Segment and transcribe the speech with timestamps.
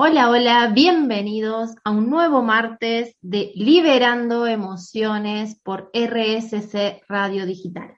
[0.00, 7.96] Hola, hola, bienvenidos a un nuevo martes de Liberando Emociones por RSC Radio Digital.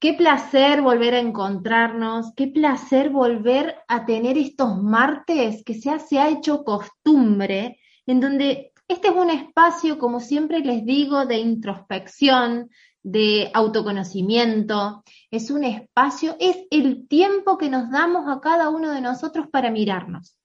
[0.00, 6.28] Qué placer volver a encontrarnos, qué placer volver a tener estos martes que se ha,
[6.28, 12.70] hecho costumbre, en donde este es un espacio, como siempre les digo, de introspección,
[13.04, 19.02] de autoconocimiento, es un espacio, es el tiempo que nos damos a cada uno de
[19.02, 20.36] nosotros para mirarnos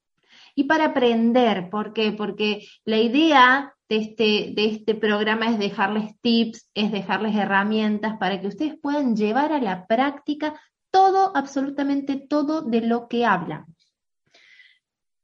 [0.54, 1.69] y para aprender.
[1.69, 2.11] ¿Por qué?
[2.11, 8.42] Porque la idea de este, de este programa es dejarles tips, es dejarles herramientas para
[8.42, 10.60] que ustedes puedan llevar a la práctica
[10.91, 13.74] todo, absolutamente todo de lo que hablamos.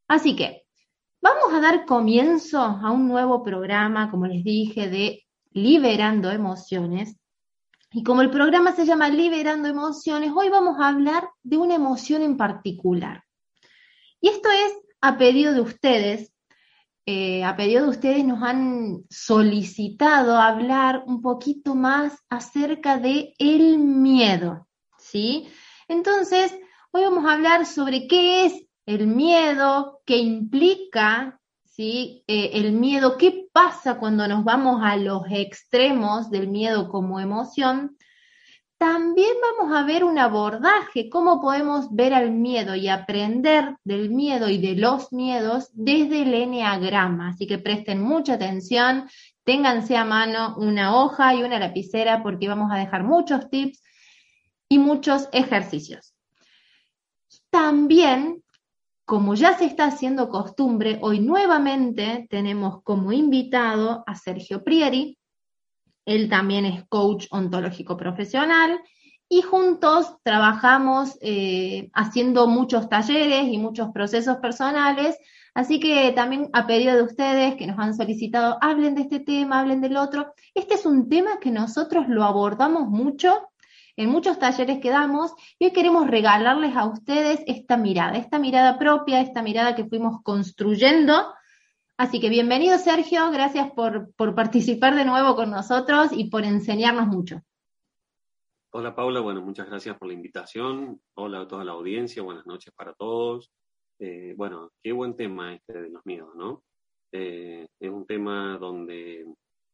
[0.07, 0.63] Así que
[1.21, 7.17] vamos a dar comienzo a un nuevo programa, como les dije, de Liberando Emociones,
[7.95, 12.23] y como el programa se llama Liberando Emociones, hoy vamos a hablar de una emoción
[12.23, 13.23] en particular.
[14.19, 16.33] Y esto es a pedido de ustedes.
[17.05, 23.77] Eh, a pedido de ustedes nos han solicitado hablar un poquito más acerca de el
[23.77, 24.67] miedo,
[24.97, 25.47] ¿sí?
[25.87, 26.53] Entonces,
[26.91, 31.39] hoy vamos a hablar sobre qué es el miedo, qué implica
[31.75, 32.23] ¿sí?
[32.27, 37.97] Eh, el miedo, ¿qué pasa cuando nos vamos a los extremos del miedo como emoción?
[38.77, 44.49] También vamos a ver un abordaje, cómo podemos ver al miedo y aprender del miedo
[44.49, 47.29] y de los miedos desde el eneagrama.
[47.29, 49.09] Así que presten mucha atención,
[49.43, 53.81] ténganse a mano una hoja y una lapicera porque vamos a dejar muchos tips
[54.69, 56.13] y muchos ejercicios.
[57.49, 58.43] También
[59.05, 65.19] como ya se está haciendo costumbre, hoy nuevamente tenemos como invitado a Sergio Prieri.
[66.05, 68.79] Él también es coach ontológico profesional
[69.29, 75.17] y juntos trabajamos eh, haciendo muchos talleres y muchos procesos personales.
[75.53, 79.59] Así que también a pedido de ustedes que nos han solicitado, hablen de este tema,
[79.59, 80.33] hablen del otro.
[80.55, 83.49] Este es un tema que nosotros lo abordamos mucho
[83.97, 88.77] en muchos talleres que damos y hoy queremos regalarles a ustedes esta mirada, esta mirada
[88.77, 91.33] propia, esta mirada que fuimos construyendo.
[91.97, 97.41] Así que bienvenido Sergio, gracias por, participar de nuevo con nosotros y por enseñarnos mucho.
[98.71, 100.99] Hola Paula, bueno, muchas gracias por la invitación.
[101.13, 103.49] Hola a toda la audiencia, buenas noches para todos.
[103.97, 106.63] Eh, bueno, qué buen tema este de los miedos, ¿no?
[107.13, 109.25] Eh, es un tema donde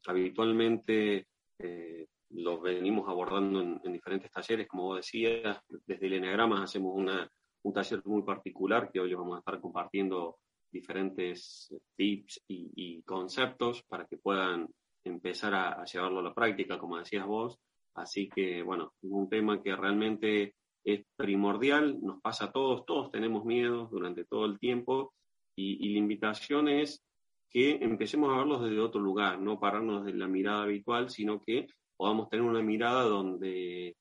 [0.06, 1.26] habitualmente
[1.58, 7.74] eh, lo venimos abordando en, diferentes talleres, como vos decías, desde el Enneagrama hacemos un
[7.74, 10.38] taller muy particular que hoy les vamos a estar compartiendo
[10.72, 14.68] diferentes tips y, conceptos para que puedan
[15.04, 17.60] empezar a, llevarlo a la práctica, como decías vos.
[17.96, 23.12] Así que, bueno, es un tema que realmente es primordial, nos pasa a todos, todos
[23.12, 25.14] tenemos miedo durante todo el tiempo
[25.56, 27.04] y, y la invitación es
[27.50, 31.68] que empecemos a verlos desde otro lugar, no pararnos de la mirada habitual, sino que
[32.02, 33.96] podamos tener una mirada donde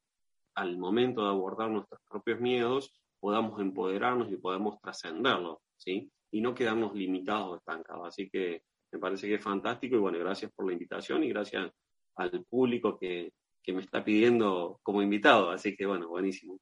[0.55, 6.11] al momento de abordar nuestros propios miedos podamos empoderarnos y podamos trascenderlos, ¿sí?
[6.31, 8.09] Y no quedarnos limitados o estancados.
[8.09, 11.71] Así que me parece que es fantástico y bueno, gracias por la invitación y gracias
[12.17, 13.35] al público que,
[13.67, 15.51] me está pidiendo como invitado.
[15.51, 16.59] Así que bueno, buenísimo.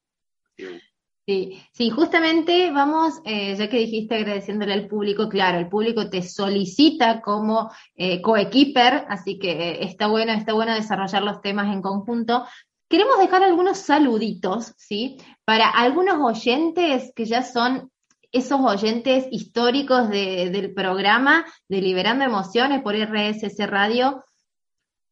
[1.28, 6.22] Sí, sí, justamente vamos, eh, ya que dijiste agradeciéndole al público, claro, el público te
[6.22, 11.83] solicita como eh, coequiper, así que eh, está bueno, está bueno desarrollar los temas en
[11.83, 12.47] conjunto.
[12.88, 15.19] Queremos dejar algunos saluditos, ¿sí?
[15.44, 17.91] Para algunos oyentes que ya son
[18.33, 24.25] esos oyentes históricos del programa de Liberando Emociones por RSC Radio.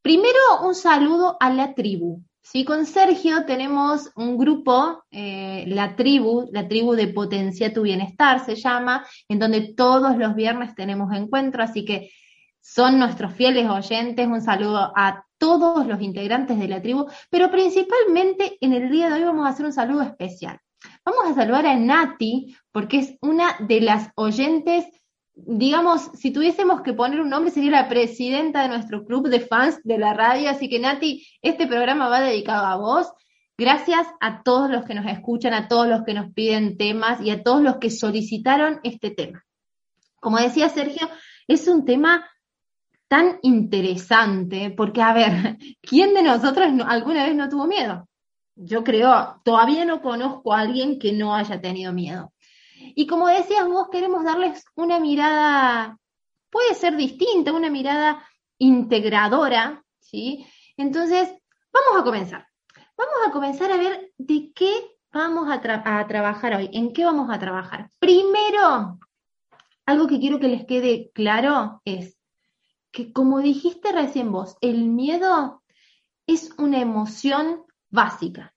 [0.00, 6.48] Primero, un saludo a la tribu, Sí, con Sergio tenemos un grupo, eh, la tribu,
[6.52, 11.64] la tribu de Potencia tu Bienestar se llama, en donde todos los viernes tenemos encuentro,
[11.64, 12.12] así que
[12.60, 14.28] son nuestros fieles oyentes.
[14.28, 19.14] Un saludo a todos los integrantes de la tribu, pero principalmente en el día de
[19.14, 20.60] hoy vamos a hacer un saludo especial.
[21.04, 24.86] Vamos a saludar a Nati, porque es una de las oyentes
[25.36, 29.80] digamos, si tuviésemos que poner un nombre, sería la presidenta de nuestro club de fans
[29.84, 30.48] de la radio.
[30.48, 33.12] Así que, Nati, este programa va dedicado a vos.
[33.58, 37.30] Gracias a todos los que nos escuchan, a todos los que nos piden temas y
[37.30, 39.44] a todos los que solicitaron este tema.
[40.20, 41.08] Como decía Sergio,
[41.46, 42.26] es un tema
[43.08, 48.08] tan interesante porque, a ver, ¿quién de nosotros alguna vez no tuvo miedo?
[48.56, 52.32] Yo creo, todavía no conozco a alguien que no haya tenido miedo.
[52.94, 55.98] Y como decías vos, queremos darles una mirada,
[56.50, 58.26] puede ser distinta, una mirada
[58.58, 60.46] integradora, ¿sí?
[60.76, 61.28] Entonces,
[61.72, 62.46] vamos a comenzar.
[62.96, 67.38] Vamos a comenzar a ver de qué vamos a, trabajar hoy, en qué vamos a
[67.38, 67.90] trabajar.
[67.98, 68.98] Primero,
[69.86, 72.18] algo que quiero que les quede claro es
[72.90, 75.62] que como dijiste recién vos, el miedo
[76.26, 78.54] es una emoción básica.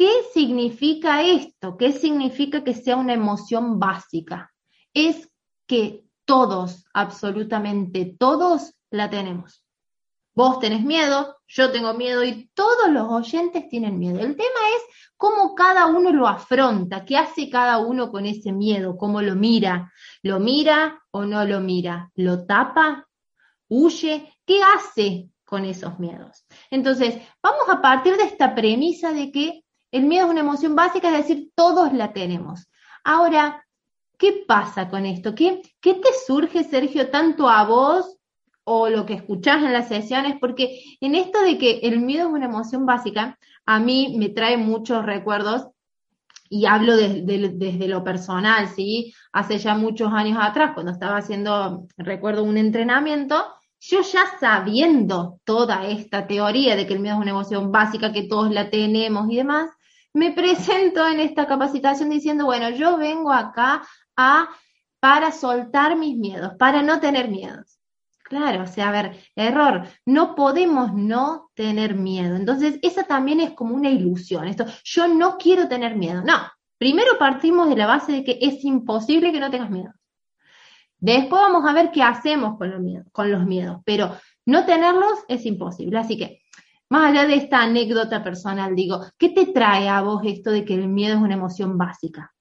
[0.00, 1.76] ¿Qué significa esto?
[1.76, 4.50] ¿Qué significa que sea una emoción básica?
[4.94, 5.28] Es
[5.66, 9.62] que todos, absolutamente todos, la tenemos.
[10.32, 14.20] Vos tenés miedo, yo tengo miedo y todos los oyentes tienen miedo.
[14.20, 18.96] El tema es cómo cada uno lo afronta, qué hace cada uno con ese miedo,
[18.96, 19.92] cómo lo mira.
[20.22, 22.10] ¿Lo mira o no lo mira?
[22.14, 23.06] ¿Lo tapa?
[23.68, 24.32] ¿Huye?
[24.46, 26.46] ¿Qué hace con esos miedos?
[26.70, 31.08] Entonces, vamos a partir de esta premisa de que el miedo es una emoción básica,
[31.10, 32.68] es decir, todos la tenemos.
[33.04, 33.66] Ahora,
[34.18, 35.34] ¿qué pasa con esto?
[35.34, 38.16] ¿Qué, qué te surge, Sergio, tanto a vos
[38.64, 42.34] o lo que escuchás en las sesiones, porque en esto de que el miedo es
[42.34, 45.68] una emoción básica, a mí me trae muchos recuerdos
[46.48, 49.14] y hablo desde lo personal, ¿sí?
[49.32, 53.44] Hace ya muchos años atrás, cuando estaba haciendo, recuerdo, un entrenamiento,
[53.78, 58.24] yo ya sabiendo toda esta teoría de que el miedo es una emoción básica, que
[58.24, 59.70] todos la tenemos y demás,
[60.12, 63.82] me presento en esta capacitación diciendo, bueno, yo vengo acá
[64.16, 64.48] a
[65.00, 67.78] para soltar mis miedos, para no tener miedos.
[68.22, 72.36] Claro, o sea, a ver, error, no podemos no tener miedo.
[72.36, 74.46] Entonces, esa también es como una ilusión.
[74.46, 76.22] Esto, yo no quiero tener miedo.
[76.22, 76.36] No,
[76.78, 79.92] primero partimos de la base de que es imposible que no tengas miedo.
[80.98, 84.16] Después vamos a ver qué hacemos con los miedos, con los miedos, pero
[84.46, 85.98] no tenerlos es imposible.
[85.98, 86.42] Así que,
[86.90, 90.74] más allá de esta anécdota personal, digo, ¿qué te trae a vos esto de que
[90.74, 92.34] el miedo es una emoción básica?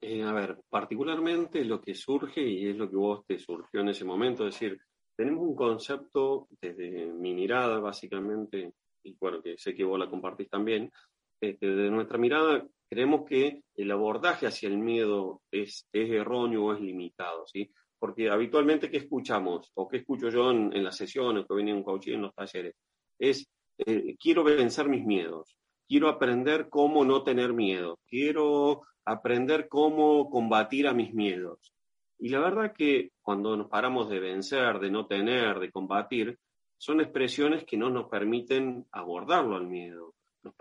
[0.00, 3.90] Eh, a ver, particularmente lo que surge, y es lo que vos te surgió en
[3.90, 4.80] ese momento, es decir,
[5.16, 8.72] tenemos un concepto desde mi mirada, básicamente,
[9.04, 10.90] y bueno, que sé que vos la compartís también,
[11.40, 16.80] este, desde nuestra mirada creemos que el abordaje hacia el miedo es, erróneo o es
[16.80, 17.70] limitado, ¿sí?
[17.98, 19.70] Porque habitualmente, ¿qué escuchamos?
[19.74, 22.74] O ¿qué escucho yo en, las sesiones, que viene un coaching en los talleres?
[23.18, 23.46] Es,
[23.78, 25.56] eh, quiero vencer mis miedos,
[25.88, 31.72] quiero aprender cómo no tener miedo, quiero aprender cómo combatir a mis miedos.
[32.18, 36.38] Y la verdad que cuando nos paramos de vencer, de no tener, de combatir,
[36.76, 40.14] son expresiones que no nos permiten abordarlo al miedo.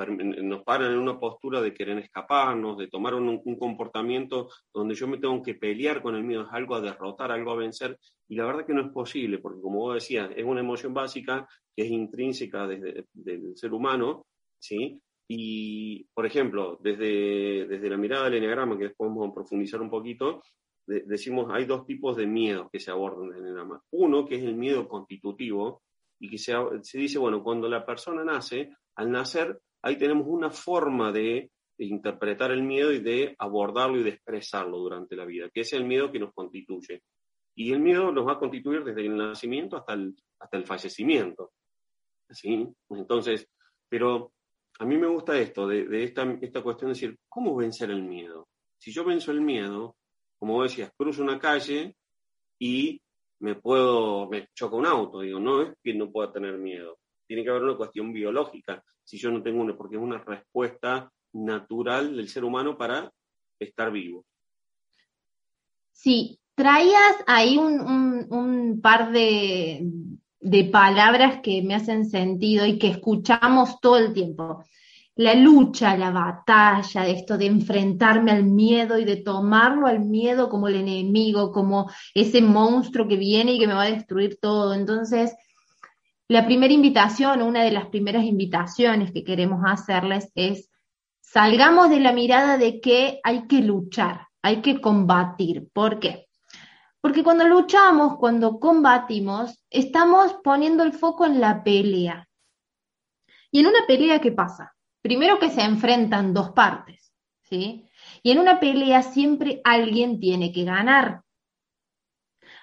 [0.08, 5.18] Nos, paran en una postura de querer escaparnos, de tomar un, comportamiento donde yo me
[5.18, 7.98] tengo que pelear con el miedo, es algo a derrotar, algo a vencer,
[8.28, 11.48] y la verdad que no es posible, porque como vos decías, es una emoción básica
[11.76, 14.26] que es intrínseca desde, del ser humano,
[14.60, 15.02] ¿sí?
[15.28, 19.90] Y, por ejemplo, desde, desde la mirada del enneagrama, que después vamos a profundizar un
[19.90, 20.42] poquito,
[20.86, 23.82] decimos, hay dos tipos de miedos que se abordan en el enneagrama.
[23.92, 25.82] Uno, que es el miedo constitutivo,
[26.20, 30.50] y que se, se, dice, bueno, cuando la persona nace, al nacer, ahí tenemos una
[30.50, 35.62] forma de, interpretar el miedo y de abordarlo y de expresarlo durante la vida, que
[35.62, 37.04] es el miedo que nos constituye.
[37.54, 41.52] Y el miedo nos va a constituir desde el nacimiento hasta el, hasta el fallecimiento.
[42.32, 42.68] ¿Sí?
[42.90, 43.48] Entonces,
[43.88, 44.32] pero
[44.80, 48.48] a mí me gusta esto, de, esta, esta cuestión de decir, ¿cómo vencer el miedo?
[48.78, 49.96] Si yo venzo el miedo,
[50.38, 51.96] como decías, cruzo una calle
[52.60, 53.02] y
[53.40, 56.98] me puedo, me choca un auto, digo, no es que no pueda tener miedo,
[57.28, 61.12] tiene que haber una cuestión biológica, si yo no tengo una, porque es una respuesta
[61.34, 63.12] natural del ser humano para
[63.60, 64.26] estar vivo.
[65.92, 69.82] Sí, traías ahí un, par de,
[70.40, 74.64] de palabras que me hacen sentido y que escuchamos todo el tiempo
[75.18, 80.68] la lucha, la batalla, esto de enfrentarme al miedo y de tomarlo al miedo como
[80.68, 84.76] el enemigo, como ese monstruo que viene y que me va a destruir todo.
[84.76, 85.36] Entonces,
[86.30, 90.70] la primera invitación, una de las primeras invitaciones que queremos hacerles es
[91.22, 95.70] salgamos de la mirada de que hay que luchar, hay que combatir.
[95.72, 96.28] ¿Por qué?
[97.00, 102.28] Porque cuando luchamos, cuando combatimos, estamos poniendo el foco en la pelea.
[103.52, 104.76] Y en una pelea, ¿qué pasa?
[105.02, 107.90] Primero que se enfrentan dos partes, ¿sí?
[108.22, 111.22] Y en una pelea siempre alguien tiene que ganar.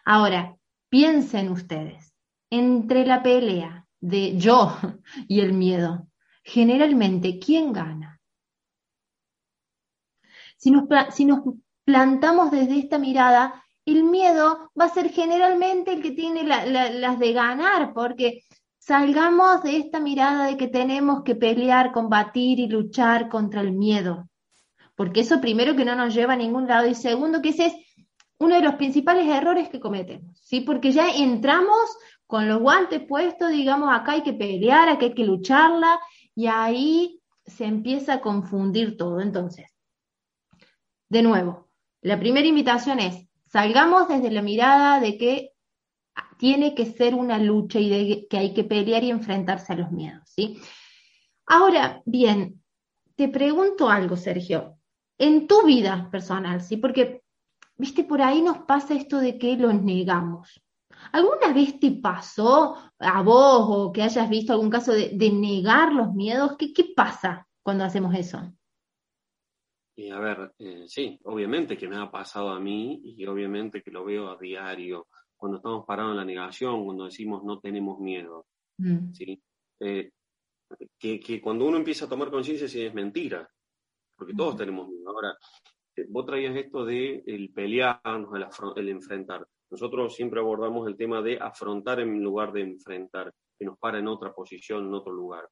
[0.05, 0.57] Ahora,
[0.91, 2.14] piensen ustedes,
[2.59, 4.77] entre la pelea de yo
[5.29, 6.09] y el miedo,
[6.43, 8.21] generalmente, ¿quién gana?
[10.57, 10.85] Si nos,
[11.15, 11.41] si nos
[11.85, 17.33] plantamos desde esta mirada, el miedo va a ser generalmente el que tiene las de
[17.33, 18.45] ganar, porque
[18.87, 24.29] Salgamos de esta mirada de que tenemos que pelear, combatir y luchar contra el miedo.
[24.95, 27.75] Porque eso primero que no nos lleva a ningún lado y segundo que ese es
[28.39, 30.61] uno de los principales errores que cometemos, ¿sí?
[30.61, 31.97] Porque ya entramos
[32.27, 36.01] con los guantes puestos, digamos, acá hay que pelear, acá hay que lucharla
[36.35, 39.21] y ahí se empieza a confundir todo.
[39.21, 39.67] Entonces,
[41.09, 41.69] de nuevo,
[42.01, 45.53] la primera invitación es salgamos desde la mirada de que
[46.39, 49.93] tiene que ser una lucha y de que hay que pelear y enfrentarse a los
[49.93, 50.59] miedos, ¿sí?
[51.47, 52.63] Ahora, bien,
[53.15, 54.79] te pregunto algo, Sergio,
[55.19, 56.77] en tu vida personal, ¿sí?
[56.77, 57.23] Porque,
[57.77, 60.64] viste, por ahí nos pasa esto de que lo negamos.
[61.13, 66.13] ¿Alguna vez te pasó a vos o que hayas visto algún caso de, negar los
[66.15, 66.57] miedos?
[66.57, 68.41] ¿Qué, pasa cuando hacemos eso?
[69.97, 73.91] Y a ver, eh, sí, obviamente que me ha pasado a mí y obviamente que
[73.91, 75.07] lo veo a diario,
[75.37, 78.47] cuando estamos parados en la negación, cuando decimos no tenemos miedo.
[78.79, 79.13] Mm.
[79.13, 79.43] ¿sí?
[79.81, 80.11] Eh,
[80.99, 83.49] que, cuando uno empieza a tomar conciencia si es mentira,
[84.17, 85.11] porque todos tenemos miedo.
[85.11, 85.37] Ahora,
[85.97, 88.31] eh, vos traías esto de el pelearnos,
[88.77, 89.47] el, enfrentar.
[89.75, 94.07] Nosotros siempre abordamos el tema de afrontar en lugar de enfrentar, que nos para en
[94.07, 95.49] otra posición, en otro lugar.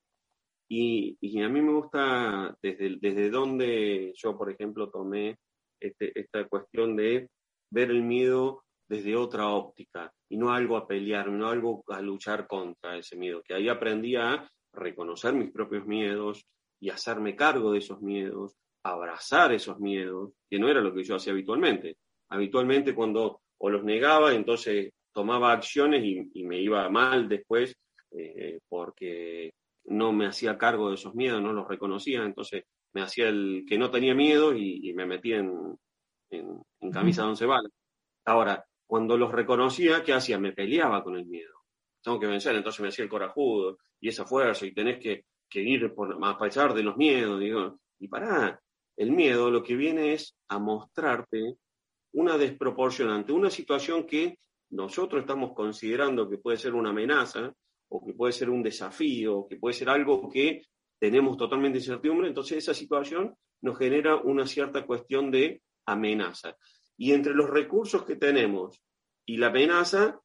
[0.70, 5.38] Y, a mí me gusta desde, desde donde yo, por ejemplo, tomé
[5.80, 7.30] este, esta cuestión de
[7.72, 12.46] ver el miedo desde otra óptica y no algo a pelear, no algo a luchar
[12.46, 16.46] contra ese miedo, que ahí aprendí a reconocer mis propios miedos
[16.80, 21.16] y hacerme cargo de esos miedos, abrazar esos miedos, que no era lo que yo
[21.16, 21.96] hacía habitualmente.
[22.30, 27.76] Habitualmente cuando o los negaba, entonces tomaba acciones y, me iba mal después
[28.10, 29.52] eh, porque
[29.84, 33.78] no me hacía cargo de esos miedos, no los reconocía, entonces me hacía el que
[33.78, 35.78] no tenía miedo y, me metía en,
[36.92, 37.70] camisa de once balas.
[38.24, 40.38] Ahora, cuando los reconocía, ¿qué hacía?
[40.40, 41.54] Me peleaba con el miedo.
[42.02, 45.94] Tengo que vencer, entonces me hacía el corajudo y esa fuerza y tenés que, ir
[45.94, 47.38] por, a pesar de los miedos.
[47.38, 48.60] Digo, y para
[48.96, 51.58] el miedo lo que viene es a mostrarte
[52.12, 54.38] una desproporción ante una situación que
[54.70, 57.52] nosotros estamos considerando que puede ser una amenaza
[57.88, 60.62] o que puede ser un desafío, que puede ser algo que
[60.98, 66.56] tenemos totalmente incertidumbre, entonces esa situación nos genera una cierta cuestión de amenaza.
[66.96, 68.82] Y entre los recursos que tenemos
[69.26, 70.20] y la amenaza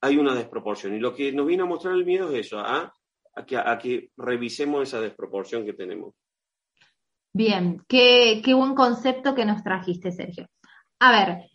[0.00, 0.94] hay una desproporción.
[0.94, 2.94] Y lo que nos viene a mostrar el miedo es eso, a
[3.34, 6.14] a que, a que revisemos esa desproporción que tenemos.
[7.32, 10.48] Bien, qué, qué buen concepto que nos trajiste, Sergio.
[11.06, 11.50] A ver,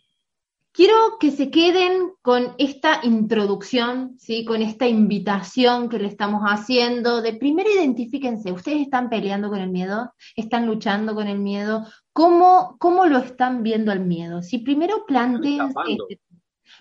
[0.70, 4.44] quiero que se queden con esta introducción, ¿sí?
[4.44, 7.20] con esta invitación que le estamos haciendo.
[7.20, 10.12] De primero identifíquense, ¿ustedes están peleando con el miedo?
[10.36, 11.84] ¿Están luchando con el miedo?
[12.12, 14.40] ¿Cómo, cómo lo están viendo el miedo?
[14.40, 15.74] Si primero planteen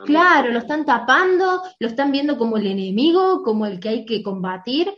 [0.06, 4.22] Claro, lo están tapando, lo están viendo como el enemigo, como el que hay que
[4.22, 4.94] combatir.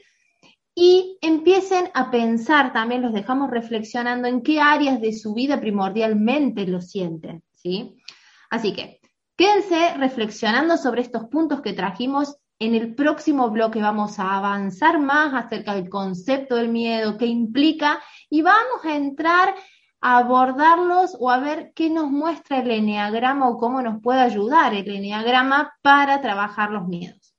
[0.75, 6.67] Y empiecen a pensar, también los dejamos reflexionando en qué áreas de su vida primordialmente
[6.67, 7.97] lo sienten, ¿sí?
[8.49, 8.99] Así que
[9.37, 12.37] quédense reflexionando sobre estos puntos que trajimos.
[12.59, 18.01] En el próximo bloque vamos a avanzar más acerca del concepto del miedo, qué implica,
[18.29, 19.55] y vamos a entrar
[20.01, 24.89] abordarlos o a ver qué nos muestra el eneagrama o cómo nos puede ayudar el
[24.89, 27.35] eneagrama para trabajar los miedos.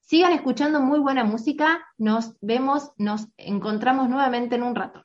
[0.00, 5.02] Sigan escuchando muy buena música, nos vemos, nos encontramos nuevamente en un rato.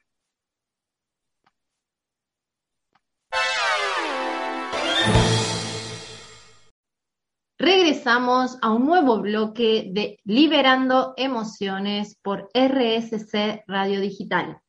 [8.03, 14.59] Regresamos a un nuevo bloque de Liberando Emociones por RSC Radio Digital.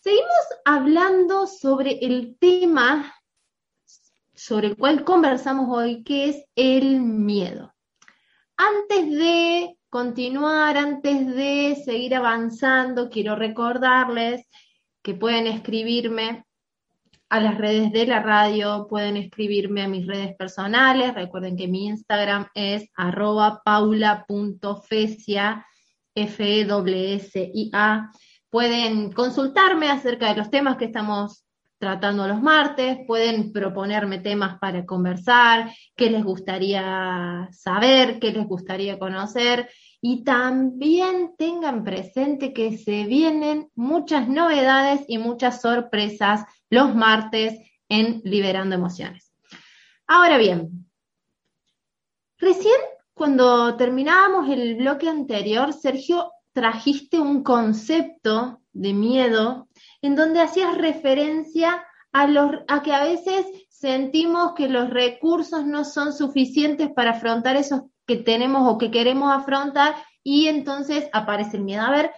[0.00, 3.14] Seguimos hablando sobre el tema
[4.32, 7.74] sobre el cual conversamos hoy, que es el miedo.
[8.56, 14.48] Antes de continuar, antes de seguir avanzando, quiero recordarles
[15.02, 16.46] que pueden escribirme
[17.30, 21.14] a las redes de la radio, pueden escribirme a mis redes personales.
[21.14, 24.06] Recuerden que mi Instagram es arroba paula.fesia,
[26.14, 28.10] f e s i a
[28.50, 31.44] Pueden consultarme acerca de los temas que estamos
[31.78, 38.98] tratando los martes, pueden proponerme temas para conversar, qué les gustaría saber, qué les gustaría
[38.98, 39.68] conocer
[40.00, 48.20] y también tengan presente que se vienen muchas novedades y muchas sorpresas los martes en
[48.24, 49.32] Liberando Emociones.
[50.06, 50.86] Ahora bien,
[52.38, 52.80] recién
[53.14, 59.68] cuando terminábamos el bloque anterior, Sergio trajiste un concepto de miedo
[60.02, 65.84] en donde hacías referencia a, los, a que a veces sentimos que los recursos no
[65.84, 71.64] son suficientes para afrontar esos que tenemos o que queremos afrontar y entonces aparece el
[71.64, 71.82] miedo.
[71.82, 72.10] A ver,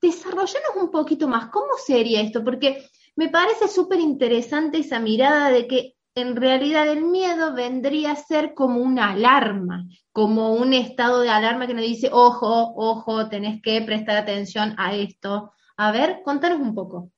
[0.00, 2.44] desarrollanos un poquito más, ¿cómo sería esto?
[2.44, 8.16] Porque me parece súper interesante esa mirada de que en realidad el miedo vendría a
[8.16, 13.62] ser como una alarma, como un estado de alarma que nos dice, ojo, ojo, tenés
[13.62, 15.52] que prestar atención a esto.
[15.76, 17.10] A ver, contanos un poco.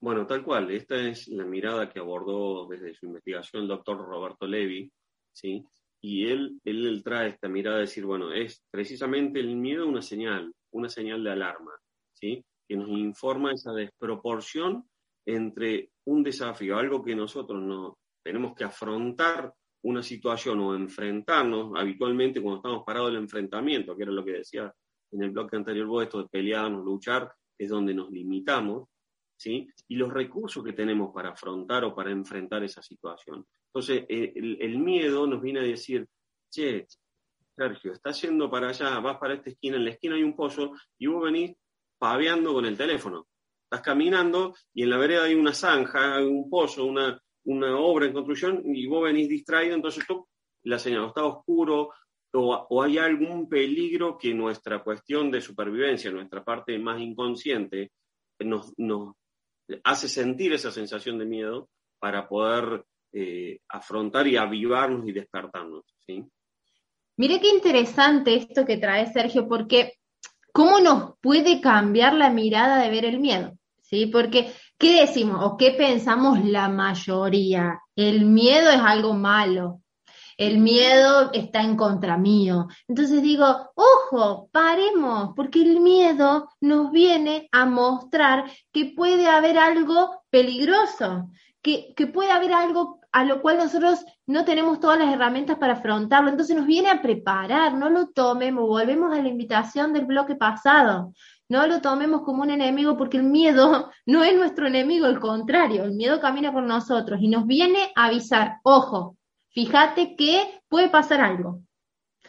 [0.00, 0.70] Bueno, tal cual.
[0.70, 4.90] Esta es la mirada que abordó desde su investigación el doctor Roberto Levi,
[5.32, 5.64] ¿sí?
[6.08, 10.54] Y él, él, trae esta mirada de decir, bueno, es precisamente el miedo una señal,
[10.70, 11.72] una señal de alarma,
[12.12, 12.44] ¿sí?
[12.68, 14.88] Que nos informa esa desproporción
[15.26, 22.40] entre un desafío, algo que nosotros no tenemos que afrontar una situación o enfrentarnos habitualmente
[22.40, 24.72] cuando estamos parados del enfrentamiento, que era lo que decía
[25.10, 28.88] en el bloque anterior vos, esto de pelearnos, luchar, es donde nos limitamos,
[29.36, 29.68] ¿sí?
[29.88, 33.44] Y los recursos que tenemos para afrontar o para enfrentar esa situación.
[33.76, 36.08] Entonces, eh, el, miedo nos viene a decir,
[36.50, 36.86] che,
[37.54, 40.72] Sergio, estás yendo para allá, vas para esta esquina, en la esquina hay un pozo
[40.96, 41.54] y vos venís
[41.98, 43.26] paveando con el teléfono.
[43.64, 48.14] Estás caminando y en la vereda hay una zanja, un pozo, una, una obra en
[48.14, 50.26] construcción y vos venís distraído, entonces tú,
[50.62, 51.90] la señal está oscuro
[52.32, 57.92] o, o, hay algún peligro que nuestra cuestión de supervivencia, nuestra parte más inconsciente,
[58.38, 59.16] nos, nos
[59.84, 61.68] hace sentir esa sensación de miedo
[61.98, 62.86] para poder
[63.18, 65.84] eh, afrontar y avivarnos y despertarnos.
[66.06, 66.22] ¿sí?
[67.16, 69.94] Mire qué interesante esto que trae Sergio, porque
[70.52, 73.56] ¿cómo nos puede cambiar la mirada de ver el miedo?
[73.80, 74.04] ¿Sí?
[74.04, 77.80] Porque, ¿qué decimos o qué pensamos la mayoría?
[77.94, 79.80] El miedo es algo malo,
[80.36, 82.66] el miedo está en contra mío.
[82.86, 90.22] Entonces digo, ojo, paremos, porque el miedo nos viene a mostrar que puede haber algo
[90.28, 91.30] peligroso,
[91.62, 95.72] que, que puede haber algo a lo cual nosotros no tenemos todas las herramientas para
[95.72, 96.28] afrontarlo.
[96.28, 101.14] Entonces nos viene a preparar, no lo tomemos, volvemos a la invitación del bloque pasado.
[101.48, 105.84] No lo tomemos como un enemigo porque el miedo no es nuestro enemigo, al contrario,
[105.84, 109.16] el miedo camina por nosotros y nos viene a avisar, ojo,
[109.48, 111.60] fíjate que puede pasar algo.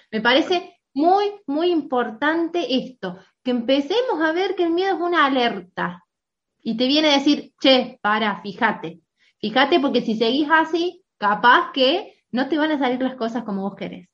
[0.10, 5.26] Me parece muy, muy importante esto, que empecemos a ver que el miedo es una
[5.26, 6.06] alerta
[6.64, 9.02] y te viene a decir, che, para, fíjate,
[9.40, 13.64] fíjate porque si seguís así, capaz que no te van a salir las cosas como
[13.64, 14.10] vos querés.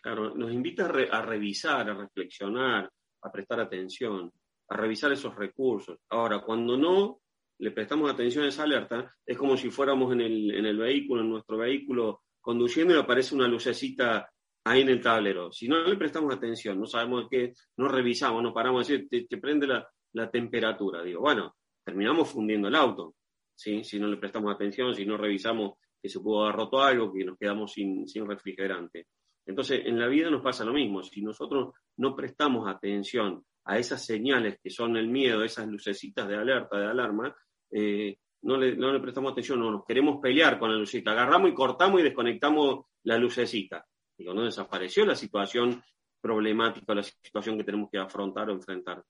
[0.00, 2.90] Claro, nos invita a, revisar, a reflexionar,
[3.22, 4.30] a prestar atención,
[4.68, 5.98] a revisar esos recursos.
[6.10, 7.20] Ahora, cuando no
[7.58, 11.22] le prestamos atención a esa alerta, es como si fuéramos en el, en el vehículo,
[11.22, 14.28] en nuestro vehículo, conduciendo y aparece una lucecita
[14.64, 15.50] ahí en el tablero.
[15.52, 19.66] Si no le prestamos atención, no sabemos qué, no revisamos, no paramos decir, te, prende
[19.66, 21.02] la, la, temperatura.
[21.02, 23.14] Digo, bueno, terminamos fundiendo el auto,
[23.54, 23.84] ¿sí?
[23.84, 27.24] Si no le prestamos atención, si no revisamos que se pudo haber roto algo, que
[27.24, 29.06] nos quedamos sin, sin refrigerante.
[29.46, 31.02] Entonces, en la vida nos pasa lo mismo.
[31.02, 36.36] Si nosotros no prestamos atención a esas señales que son el miedo, esas lucecitas de
[36.36, 37.34] alerta, de alarma,
[37.70, 41.12] eh, no, le, no le, prestamos atención, no nos queremos pelear con la lucecita.
[41.12, 43.86] Agarramos y cortamos y desconectamos la lucecita.
[44.18, 45.82] Y cuando desapareció la situación
[46.20, 49.02] problemática, la situación que tenemos que afrontar o enfrentar.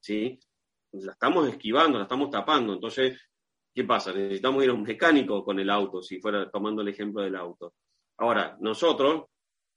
[0.00, 0.38] ¿Sí?
[0.92, 2.74] La estamos esquivando, la estamos tapando.
[2.74, 3.18] Entonces,
[3.74, 4.12] ¿qué pasa?
[4.12, 7.74] Necesitamos ir a un mecánico con el auto, si fuera tomando el ejemplo del auto.
[8.18, 9.24] Ahora, nosotros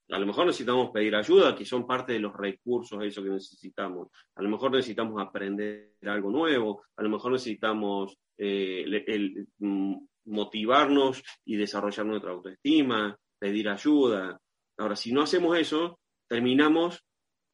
[0.10, 4.10] a lo mejor necesitamos pedir ayuda, que son parte de los recursos, eso que necesitamos.
[4.36, 11.24] A lo mejor necesitamos aprender algo nuevo, a lo mejor necesitamos eh, el, mm, motivarnos
[11.46, 14.40] y desarrollar nuestra autoestima, pedir ayuda.
[14.78, 17.04] Ahora, si no hacemos eso, terminamos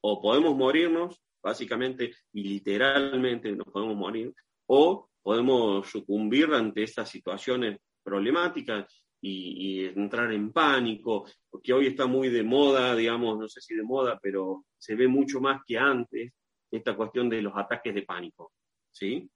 [0.01, 4.33] o podemos morirnos, básicamente y literalmente nos podemos morir,
[4.67, 12.27] o podemos sucumbir ante estas situaciones problemáticas y, entrar en pánico, porque hoy está muy
[12.29, 16.33] de moda, digamos, no sé si de moda, pero se ve mucho más que antes
[16.69, 18.51] esta cuestión de los ataques de pánico,
[18.91, 19.29] ¿sí?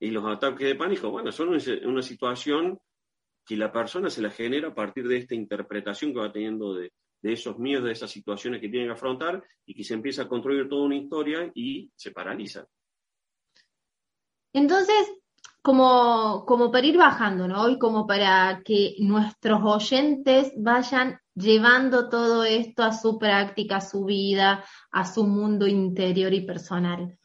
[0.00, 1.48] Y los ataques de pánico, bueno, son
[1.84, 2.78] una situación
[3.44, 6.92] que la persona se la genera a partir de esta interpretación que va teniendo de,
[7.22, 10.28] de esos miedos, de esas situaciones que tiene que afrontar y que se empieza a
[10.28, 12.66] construir toda una historia y se paraliza.
[14.52, 15.12] Entonces,
[15.66, 17.68] como, como para ir bajando, ¿no?
[17.68, 24.04] Y como para que nuestros oyentes vayan llevando todo esto a su práctica, a su
[24.04, 27.18] vida, a su mundo interior y personal.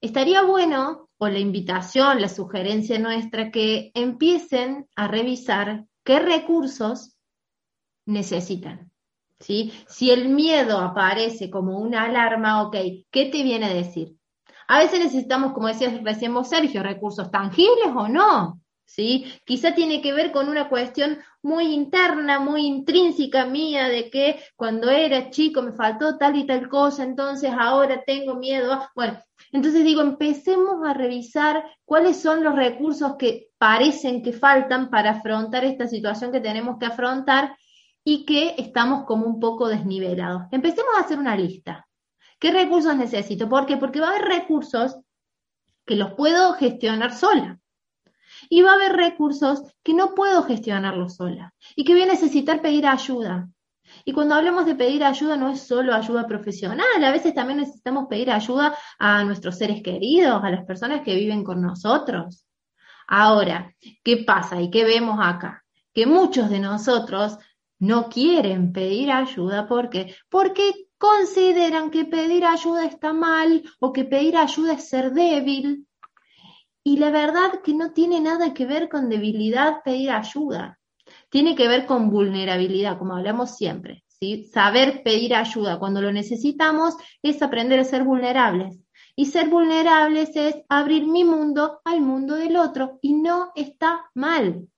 [0.00, 7.18] Estaría bueno, o la invitación, la sugerencia nuestra, que empiecen a revisar qué recursos
[8.06, 8.90] necesitan.
[9.40, 9.74] ¿sí?
[9.86, 12.76] Si el miedo aparece como una alarma, ok,
[13.10, 14.17] ¿qué te viene a decir?
[14.68, 18.60] A veces necesitamos, como decías recién vos, Sergio, recursos tangibles o no.
[18.84, 19.26] ¿Sí?
[19.44, 24.88] Quizá tiene que ver con una cuestión muy interna, muy intrínseca mía, de que cuando
[24.88, 28.80] era chico me faltó tal y tal cosa, entonces ahora tengo miedo.
[28.94, 29.18] Bueno,
[29.52, 35.64] entonces digo, empecemos a revisar cuáles son los recursos que parecen que faltan para afrontar
[35.64, 37.56] esta situación que tenemos que afrontar
[38.04, 40.44] y que estamos como un poco desnivelados.
[40.50, 41.87] Empecemos a hacer una lista.
[42.38, 43.48] ¿Qué recursos necesito?
[43.48, 43.76] ¿Por qué?
[43.76, 44.96] Porque va a haber recursos
[45.84, 47.58] que los puedo gestionar sola.
[48.48, 52.62] Y va a haber recursos que no puedo gestionarlo sola y que voy a necesitar
[52.62, 53.48] pedir ayuda.
[54.04, 58.06] Y cuando hablamos de pedir ayuda no es solo ayuda profesional, a veces también necesitamos
[58.08, 62.44] pedir ayuda a nuestros seres queridos, a las personas que viven con nosotros.
[63.06, 63.74] Ahora,
[64.04, 65.64] ¿qué pasa y qué vemos acá?
[65.94, 67.38] Que muchos de nosotros
[67.78, 69.66] no quieren pedir ayuda.
[69.66, 70.14] ¿Por qué?
[70.28, 75.86] Porque consideran que pedir ayuda está mal o que pedir ayuda es ser débil.
[76.84, 80.78] Y la verdad que no tiene nada que ver con debilidad pedir ayuda.
[81.30, 84.04] Tiene que ver con vulnerabilidad, como hablamos siempre.
[84.08, 84.46] ¿sí?
[84.52, 88.78] Saber pedir ayuda cuando lo necesitamos es aprender a ser vulnerables.
[89.14, 94.68] Y ser vulnerables es abrir mi mundo al mundo del otro y no está mal.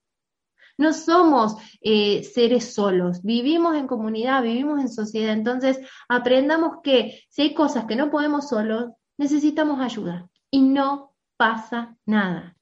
[0.81, 5.33] No somos eh, seres solos, vivimos en comunidad, vivimos en sociedad.
[5.33, 11.95] Entonces, aprendamos que si hay cosas que no podemos solos, necesitamos ayuda y no pasa
[12.07, 12.57] nada.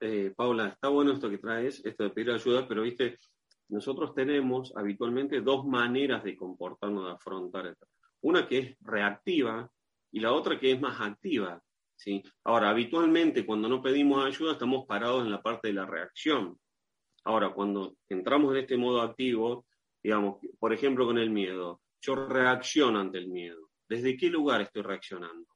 [0.00, 3.18] Eh, Paula, está bueno esto que traes, esto de pedir ayuda, pero viste,
[3.68, 7.76] nosotros tenemos habitualmente dos maneras de comportarnos, de afrontar.
[8.20, 9.68] Una que es reactiva,
[10.12, 11.60] y la otra que es más activa.
[12.00, 12.22] ¿Sí?
[12.44, 16.58] Ahora, habitualmente cuando no pedimos ayuda estamos parados en la parte de la reacción.
[17.24, 19.66] Ahora, cuando entramos en este modo activo,
[20.02, 23.70] digamos, por ejemplo con el miedo, yo reacciono ante el miedo.
[23.86, 25.46] ¿Desde qué lugar estoy reaccionando?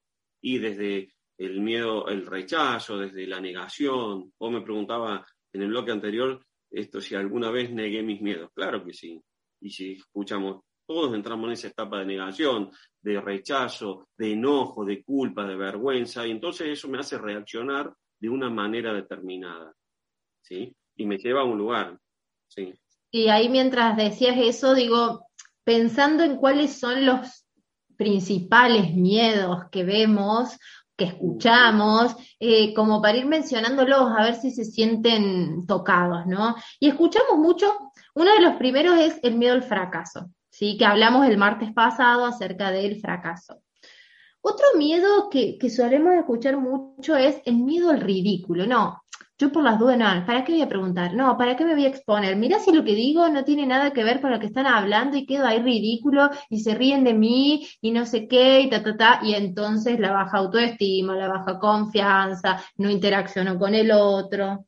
[0.42, 4.32] Y desde el miedo, el rechazo, desde la negación.
[4.36, 8.50] O me preguntaba en el bloque anterior esto si alguna vez negué mis miedos.
[8.54, 9.18] Claro que sí.
[9.60, 12.70] Y si escuchamos todos entramos en esa etapa de negación,
[13.02, 18.28] de rechazo, de enojo, de culpa, de vergüenza, y entonces eso me hace reaccionar de
[18.28, 19.72] una manera determinada,
[20.42, 20.74] ¿sí?
[20.96, 21.98] Y me lleva a un lugar,
[22.48, 22.72] ¿sí?
[23.10, 25.26] Y ahí mientras decías eso, digo,
[25.64, 27.46] pensando en cuáles son los
[27.96, 30.58] principales miedos que vemos,
[30.96, 36.54] que escuchamos, eh, como para ir mencionándolos, a ver si se sienten tocados, ¿no?
[36.78, 40.30] Y escuchamos mucho, uno de los primeros es el miedo al fracaso.
[40.54, 40.76] ¿Sí?
[40.78, 43.62] que hablamos el martes pasado acerca del fracaso.
[44.40, 48.66] Otro miedo que, solemos escuchar mucho es el miedo al ridículo.
[48.66, 49.02] No,
[49.38, 51.14] yo por las dudas, no, ¿para qué voy a preguntar?
[51.14, 52.36] No, ¿para qué me voy a exponer?
[52.36, 55.16] Mira si lo que digo no tiene nada que ver con lo que están hablando
[55.16, 58.82] y quedo ahí ridículo y se ríen de mí y no sé qué y ta,
[58.82, 59.20] ta, ta.
[59.22, 64.66] Y entonces la baja autoestima, la baja confianza, no interacciono con el otro.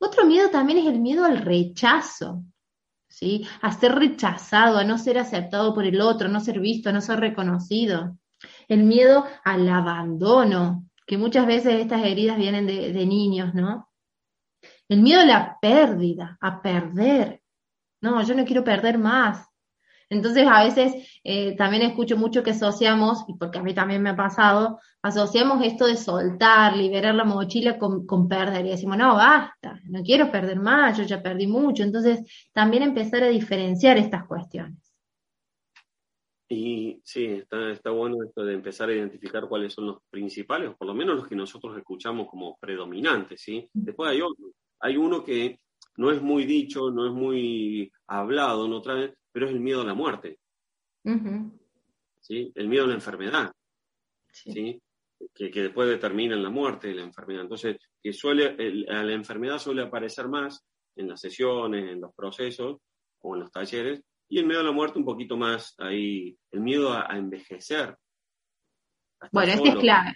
[0.00, 2.42] Otro miedo también es el miedo al rechazo.
[3.16, 3.48] ¿Sí?
[3.62, 6.92] A ser rechazado, a no ser aceptado por el otro, a no ser visto, a
[6.92, 8.18] no ser reconocido.
[8.68, 13.88] El miedo al abandono, que muchas veces estas heridas vienen de, de niños, ¿no?
[14.88, 17.40] El miedo a la pérdida, a perder.
[18.02, 19.48] No, yo no quiero perder más.
[20.08, 24.10] Entonces, a veces eh, también escucho mucho que asociamos, y porque a mí también me
[24.10, 28.66] ha pasado, asociamos esto de soltar, liberar la mochila con, con, perder.
[28.66, 31.82] Y decimos, no, basta, no quiero perder más, yo ya perdí mucho.
[31.82, 32.20] Entonces,
[32.52, 34.86] también empezar a diferenciar estas cuestiones.
[36.48, 40.76] Y sí, está, está bueno esto de empezar a identificar cuáles son los principales, o
[40.76, 43.68] por lo menos los que nosotros escuchamos como predominantes, ¿sí?
[43.72, 44.52] Después hay otro.
[44.78, 45.58] Hay uno que
[45.96, 49.84] no es muy dicho, no es muy hablado, no trae, pero es el miedo a
[49.84, 50.38] la muerte.
[52.22, 52.50] ¿sí?
[52.54, 53.52] El miedo a la enfermedad.
[54.32, 54.80] Sí.
[55.34, 57.42] Que, después determina la muerte de la enfermedad.
[57.42, 58.56] Entonces, que suele,
[58.88, 60.64] a la enfermedad suele aparecer más
[60.96, 62.78] en las sesiones, en los procesos
[63.20, 66.60] o en los talleres, y el miedo a la muerte un poquito más ahí, el
[66.60, 67.94] miedo a, envejecer.
[69.32, 70.14] bueno, este es clave.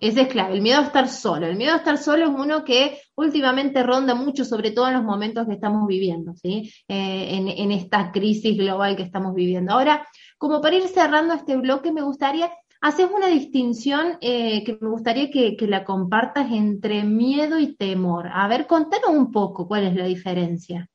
[0.00, 1.46] Ese es clave, el miedo a estar solo.
[1.46, 5.04] El miedo a estar solo es uno que últimamente ronda mucho, sobre todo en los
[5.04, 6.72] momentos que estamos viviendo, ¿sí?
[6.88, 9.72] Eh, en, esta crisis global que estamos viviendo.
[9.72, 10.06] Ahora,
[10.36, 15.30] como para ir cerrando este bloque, me gustaría, hacer una distinción eh, que me gustaría
[15.30, 18.28] que, que, la compartas entre miedo y temor.
[18.32, 20.88] A ver, contanos un poco cuál es la diferencia.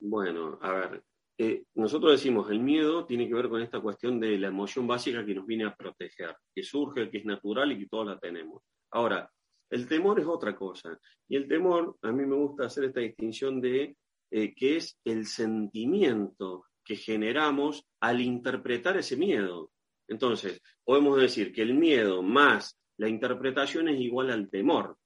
[0.00, 1.02] Bueno, a ver,
[1.40, 5.24] eh, nosotros decimos, el miedo tiene que ver con esta cuestión de la emoción básica
[5.24, 8.62] que nos viene a proteger, que surge, que es natural y que todos la tenemos.
[8.90, 9.30] Ahora,
[9.70, 10.98] el temor es otra cosa.
[11.28, 13.96] Y el temor, a mí me gusta hacer esta distinción de
[14.30, 19.70] eh, que es el sentimiento que generamos al interpretar ese miedo.
[20.08, 24.96] Entonces, podemos decir que el miedo más la interpretación es igual al temor.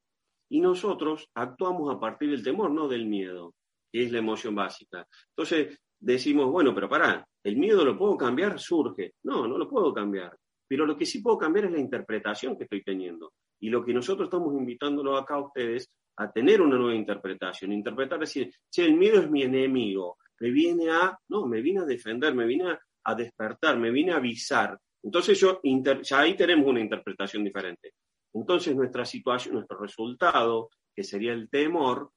[0.48, 3.54] Y nosotros actuamos a partir del temor, no del miedo,
[3.92, 5.06] que es la emoción básica.
[5.30, 8.58] Entonces, decimos, bueno, pero pará, ¿el miedo lo puedo cambiar?
[8.58, 9.14] Surge.
[9.22, 10.36] No, no lo puedo cambiar.
[10.68, 13.32] Pero lo que sí puedo cambiar es la interpretación que estoy teniendo.
[13.60, 17.72] Y lo que nosotros estamos invitándolo acá a ustedes a tener una nueva interpretación.
[17.72, 20.18] Interpretar, decir, che, el miedo es mi enemigo.
[20.40, 24.16] Me viene a, no, me viene a defender, me viene a, despertar, me viene a
[24.16, 24.78] avisar.
[25.04, 25.60] Entonces yo,
[26.02, 27.94] ya ahí tenemos una interpretación diferente.
[28.34, 32.10] Entonces nuestra situación, nuestro resultado que sería el temor,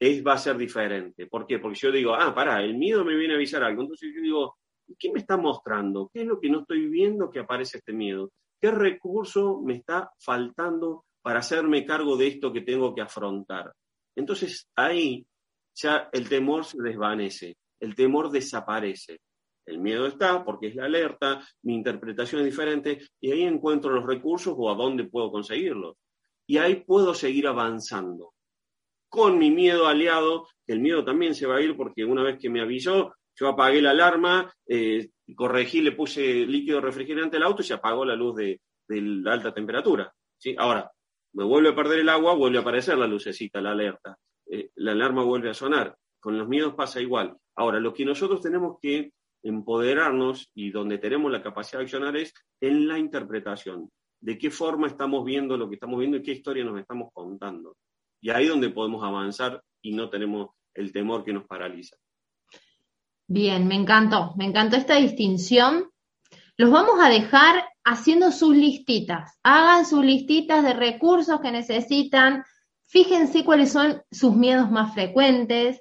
[0.00, 1.26] es, va a ser diferente.
[1.26, 1.58] ¿Por qué?
[1.58, 3.82] Porque yo digo, ah, pará, el miedo me viene a avisar algo.
[3.82, 4.56] Entonces yo digo,
[4.98, 6.10] ¿qué me está mostrando?
[6.12, 8.32] ¿Qué es lo que no estoy viendo que aparece este miedo?
[8.58, 13.72] ¿Qué recurso me está faltando para hacerme cargo de esto que tengo que afrontar?
[14.16, 15.26] Entonces ahí
[15.74, 19.20] ya el temor se desvanece, el temor desaparece.
[19.66, 24.04] El miedo está porque es la alerta, mi interpretación es diferente y ahí encuentro los
[24.04, 25.96] recursos o a dónde puedo conseguirlos.
[26.46, 28.32] Y ahí puedo seguir avanzando.
[29.10, 32.38] Con mi miedo aliado, que el miedo también se va a ir porque una vez
[32.38, 37.62] que me avisó, yo apagué la alarma, eh, corregí, le puse líquido refrigerante al auto
[37.62, 40.12] y se apagó la luz de, la alta temperatura.
[40.38, 40.54] ¿sí?
[40.56, 40.90] Ahora,
[41.32, 44.16] me vuelve a perder el agua, vuelve a aparecer la lucecita, la alerta.
[44.46, 45.96] Eh, la alarma vuelve a sonar.
[46.18, 47.36] Con los miedos pasa igual.
[47.56, 52.34] Ahora, lo que nosotros tenemos que empoderarnos y donde tenemos la capacidad de accionar es
[52.60, 53.88] en la interpretación.
[54.20, 57.74] De qué forma estamos viendo lo que estamos viendo y qué historia nos estamos contando.
[58.20, 61.96] Y ahí es donde podemos avanzar y no tenemos el temor que nos paraliza.
[63.26, 65.90] Bien, me encantó, me encantó esta distinción.
[66.56, 69.38] Los vamos a dejar haciendo sus listitas.
[69.42, 72.44] Hagan sus listitas de recursos que necesitan.
[72.86, 75.80] Fíjense cuáles son sus miedos más frecuentes.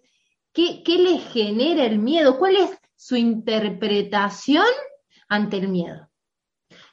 [0.54, 2.38] ¿Qué, qué les genera el miedo?
[2.38, 4.68] ¿Cuál es su interpretación
[5.28, 6.08] ante el miedo?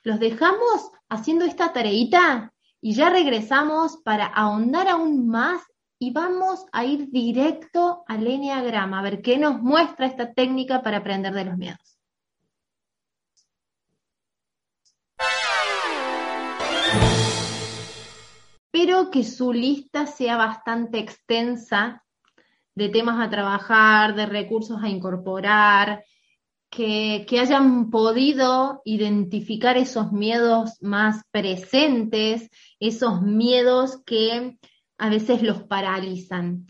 [0.02, 2.52] Los dejamos haciendo esta tareita
[2.87, 5.61] y ya regresamos para ahondar aún más
[5.99, 10.99] y vamos a ir directo al enneagrama, a ver qué nos muestra esta técnica para
[10.99, 11.99] aprender de los miedos.
[18.72, 22.05] Espero que su lista sea bastante extensa
[22.77, 26.05] de temas a trabajar, de recursos a incorporar,
[26.70, 32.50] que, hayan podido identificar esos miedos más presentes,
[32.81, 34.59] esos miedos que
[34.98, 36.66] a veces los paralizan.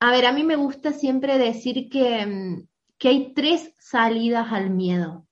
[0.00, 4.70] A ver, a mí me gusta siempre decir que, mm, que hay tres salidas al
[4.70, 5.26] miedo.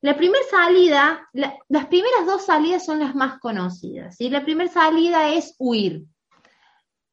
[0.00, 4.20] La primera salida, las primeras dos salidas son las más conocidas.
[4.20, 6.04] y La primera salida es huir.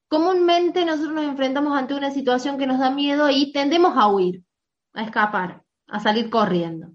[0.08, 4.44] Comúnmente nosotros nos enfrentamos ante una situación que nos da miedo y tendemos a huir,
[4.96, 6.90] a escapar, a salir corriendo.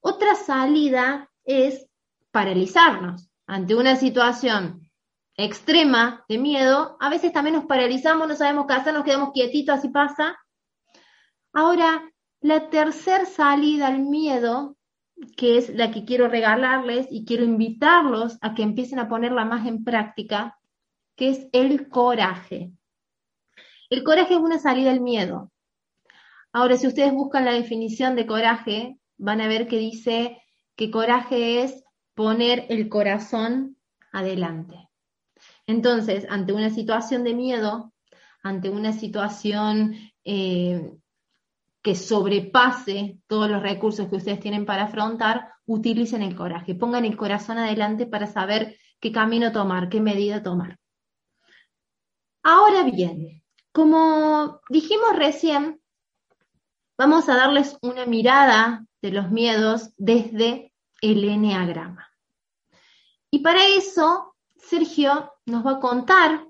[0.00, 1.86] Otra salida es
[2.30, 4.90] paralizarnos ante una situación
[5.36, 9.78] extrema de miedo, a veces también nos paralizamos, no sabemos qué hacer, nos quedamos quietitos,
[9.78, 10.38] así pasa.
[11.52, 14.76] Ahora, la tercera salida al miedo,
[15.36, 19.66] que es la que quiero regalarles y quiero invitarlos a que empiecen a ponerla más
[19.66, 20.58] en práctica,
[21.16, 22.72] que es el coraje.
[23.90, 25.50] El coraje es una salida al miedo.
[26.52, 30.42] Ahora, si ustedes buscan la definición de coraje, van a ver que dice
[30.76, 31.84] que coraje es
[32.14, 33.76] poner el corazón
[34.12, 34.88] adelante.
[35.66, 37.92] Entonces, ante una situación de miedo,
[38.42, 40.92] ante una situación eh,
[41.82, 47.16] que sobrepase todos los recursos que ustedes tienen para afrontar, utilicen el coraje, pongan el
[47.16, 50.78] corazón adelante para saber qué camino tomar, qué medida tomar.
[52.42, 55.79] Ahora bien, como dijimos recién,
[57.00, 62.10] vamos a darles una mirada de los miedos desde el enneagrama.
[63.30, 66.44] Y para eso Sergio nos va a contar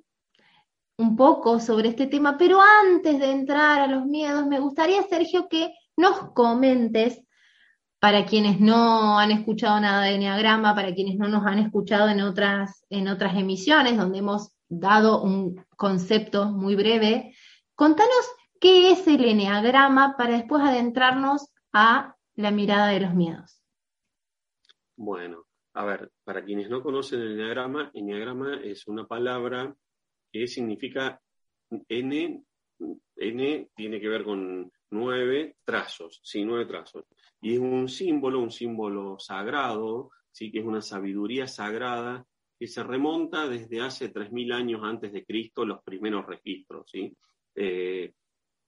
[0.99, 5.47] un poco sobre este tema, pero antes de entrar a los miedos, me gustaría, Sergio,
[5.49, 7.23] que nos comentes,
[8.01, 12.23] para quienes no han escuchado nada de Enneagrama, para quienes no nos han escuchado en
[12.23, 17.37] otras, en otras emisiones donde hemos dado un concepto muy breve,
[17.77, 18.27] contanos
[18.61, 23.63] qué es el Enneagrama para después adentrarnos a la mirada de los miedos.
[24.97, 29.75] Bueno, a ver, para quienes no conocen el enneagrama, enneagrama es una palabra
[30.31, 31.21] que significa
[31.89, 32.45] N,
[33.17, 37.07] N tiene que ver con nueve trazos, sí, nueve trazos.
[37.41, 42.27] Y es un símbolo, un símbolo sagrado, sí, que es una sabiduría sagrada
[42.59, 47.17] que se remonta desde hace 3.000 años antes de Cristo, los primeros registros, ¿sí?
[47.55, 48.13] Eh,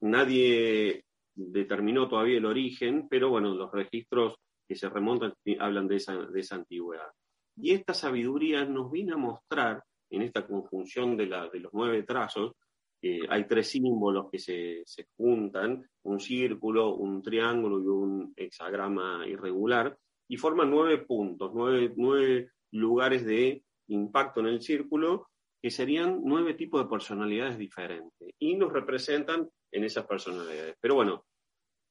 [0.02, 4.34] nadie determinó todavía el origen, pero bueno, los registros
[4.68, 7.10] que se remontan, hablan de esa, de esa antigüedad.
[7.56, 12.02] Y esta sabiduría nos viene a mostrar, en esta conjunción de, la, de los nueve
[12.02, 12.52] trazos,
[13.00, 19.26] que hay tres símbolos que se, se, juntan, un círculo, un triángulo y un hexagrama
[19.26, 19.96] irregular,
[20.28, 25.28] y forman nueve puntos, nueve, nueve lugares de impacto en el círculo,
[25.60, 30.76] que serían nueve tipos de personalidades diferentes, y nos representan en esas personalidades.
[30.80, 31.24] Pero bueno,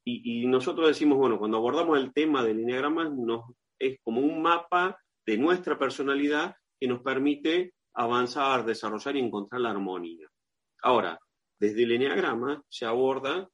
[0.03, 3.45] y, nosotros decimos, bueno, cuando abordamos el tema del enneagrama, nos,
[3.77, 9.71] es como un mapa de nuestra personalidad que nos permite avanzar, desarrollar y encontrar la
[9.71, 10.27] armonía.
[10.81, 11.19] Ahora,
[11.59, 13.47] desde el Enneagrama se aborda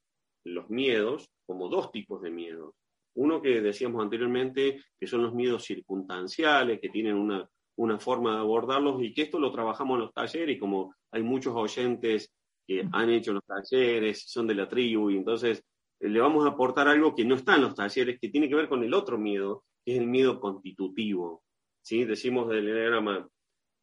[0.45, 2.73] los miedos como dos tipos de miedos.
[3.15, 8.39] Uno que decíamos anteriormente, que son los miedos circunstanciales, que tienen una, una forma de
[8.39, 12.33] abordarlos y que esto lo trabajamos en los talleres y como hay muchos oyentes
[12.67, 15.63] que han hecho los talleres, son de la tribu y entonces
[15.99, 18.55] eh, le vamos a aportar algo que no está en los talleres, que tiene que
[18.55, 21.43] ver con el otro miedo, que es el miedo constitutivo.
[21.81, 22.03] ¿sí?
[22.03, 23.27] Decimos del enneagrama,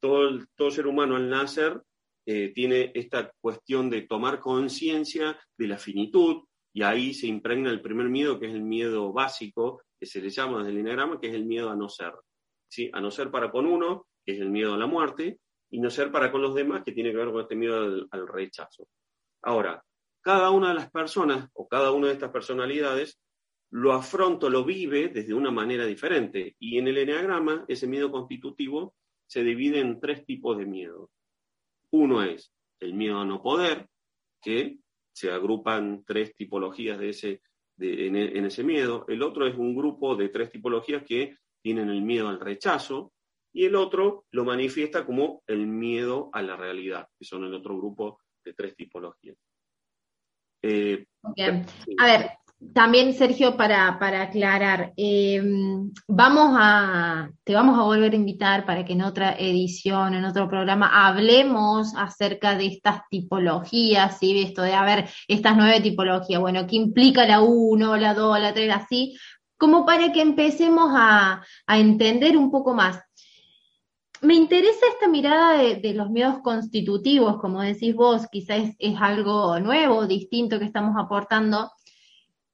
[0.00, 1.80] todo, todo ser humano al nacer
[2.26, 6.44] eh, tiene esta cuestión de tomar conciencia de la finitud,
[6.76, 10.28] y ahí se impregna el primer miedo, que es el miedo básico, que se le
[10.28, 12.12] llama desde el enneagrama, que es el miedo a no ser.
[12.68, 12.90] ¿sí?
[12.92, 15.38] A no ser para con uno, que es el miedo a la muerte,
[15.74, 18.28] y no ser para con los demás, que tiene que ver con este miedo al
[18.28, 18.86] rechazo.
[19.42, 19.84] Ahora,
[20.20, 23.20] cada una de las personas o cada una de estas personalidades
[23.70, 26.54] lo afronta, lo vive desde una manera diferente.
[26.60, 28.94] Y en el enneagrama, ese miedo constitutivo
[29.26, 31.10] se divide en tres tipos de miedo.
[31.90, 33.88] Uno es el miedo a no poder,
[34.40, 34.78] que
[35.12, 37.42] se agrupan tres tipologías de ese,
[37.80, 39.06] en, en ese miedo.
[39.08, 43.10] El otro es un grupo de tres tipologías que tienen el miedo al rechazo,
[43.54, 47.78] y el otro lo manifiesta como el miedo a la realidad, que son el otro
[47.78, 49.36] grupo de tres tipologías.
[50.60, 51.06] Eh,
[51.98, 52.30] a ver,
[52.72, 53.88] también Sergio, para,
[54.22, 55.40] aclarar, eh,
[56.08, 60.48] vamos a, te vamos a volver a invitar para que en otra edición, en otro
[60.48, 64.42] programa, hablemos acerca de estas tipologías, ¿sí?
[64.42, 68.52] Esto de, a ver, estas nueve tipologías, bueno, ¿qué implica la 1, la 2, la
[68.52, 69.16] 3, así?
[69.56, 73.00] Como para que empecemos a, a entender un poco más
[74.24, 80.06] me interesa esta mirada de, los miedos constitutivos, como decís vos, quizás es, algo nuevo,
[80.06, 81.70] distinto que estamos aportando,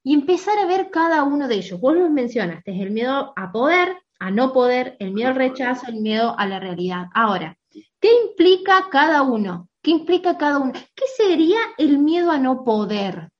[0.02, 1.80] y empezar a ver cada uno de ellos.
[1.80, 5.86] Vos los mencionaste, es el miedo a poder, a no poder, el miedo al rechazo,
[5.88, 7.06] el miedo a la realidad.
[7.14, 7.56] Ahora,
[8.00, 9.68] ¿qué implica cada uno?
[9.82, 10.72] ¿Qué implica cada uno?
[10.72, 13.30] ¿Qué sería el miedo a no poder?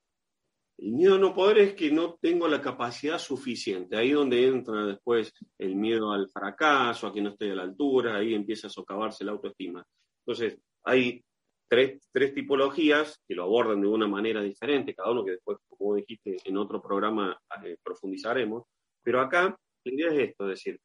[0.81, 3.95] El miedo a no poder es que no tengo la capacidad suficiente.
[3.95, 8.17] Ahí donde entra después el miedo al fracaso, a que no estoy a la altura,
[8.17, 9.85] ahí empieza a socavarse la autoestima.
[10.25, 11.23] Entonces, hay
[11.69, 12.01] tres,
[12.33, 16.57] tipologías que lo abordan de una manera diferente, cada uno que después, como dijiste, en
[16.57, 18.63] otro programa eh, profundizaremos.
[19.03, 20.79] Pero acá la idea es esto, es decir,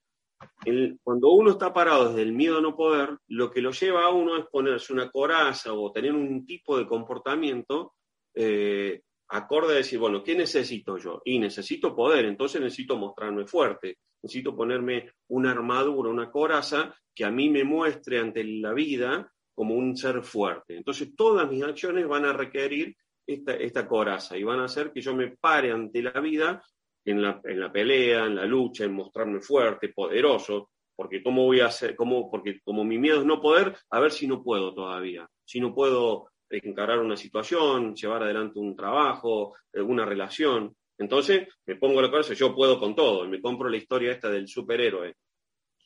[1.03, 4.11] cuando uno está parado desde el miedo a no poder, lo que lo lleva a
[4.11, 7.95] uno es ponerse una coraza o tener un tipo de comportamiento
[8.35, 11.23] eh, acorde a decir, bueno, ¿qué necesito yo?
[11.25, 17.31] Y necesito poder, entonces necesito mostrarme fuerte, necesito ponerme una armadura, una coraza que a
[17.31, 20.77] mí me muestre ante la vida como un ser fuerte.
[20.77, 22.95] Entonces todas mis acciones van a requerir
[23.27, 26.63] esta, esta coraza y van a hacer que yo me pare ante la vida
[27.05, 31.61] en la, en la pelea, en la lucha, en mostrarme fuerte, poderoso, porque cómo voy
[31.61, 34.75] a hacer, cómo, porque como mi miedo es no poder, a ver si no puedo
[34.75, 40.75] todavía, si no puedo encarar una situación, llevar adelante un trabajo, una relación.
[40.99, 44.49] Entonces me pongo la cabeza, yo puedo con todo, me compro la historia esta del
[44.49, 45.15] superhéroe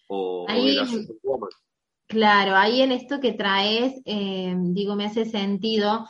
[0.08, 1.50] o, de la superwoman.
[2.06, 6.06] Claro, ahí en esto que traes, eh, digo, me hace sentido.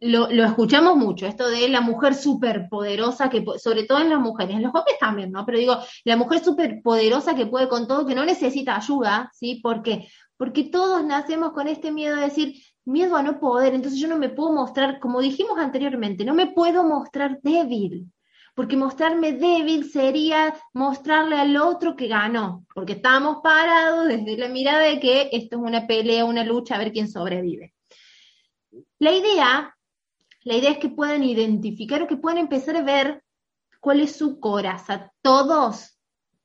[0.00, 4.56] Lo, lo, escuchamos mucho, esto de la mujer superpoderosa, que sobre todo en las mujeres,
[4.56, 5.46] en los hombres también, ¿no?
[5.46, 9.60] Pero digo, la mujer superpoderosa que puede con todo, que no necesita ayuda, ¿sí?
[9.62, 10.08] Porque
[10.42, 14.18] porque todos nacemos con este miedo de decir, miedo a no poder, entonces yo no
[14.18, 18.10] me puedo mostrar, como dijimos anteriormente, no me puedo mostrar débil,
[18.54, 24.80] porque mostrarme débil sería mostrarle al otro que ganó, porque estamos parados desde la mirada
[24.80, 27.72] de que esto es una pelea, una lucha, a ver quién sobrevive.
[28.98, 29.76] La idea,
[30.44, 33.22] la idea es que puedan identificar o que puedan empezar a ver
[33.80, 35.12] cuál es su coraza.
[35.22, 35.98] Todos,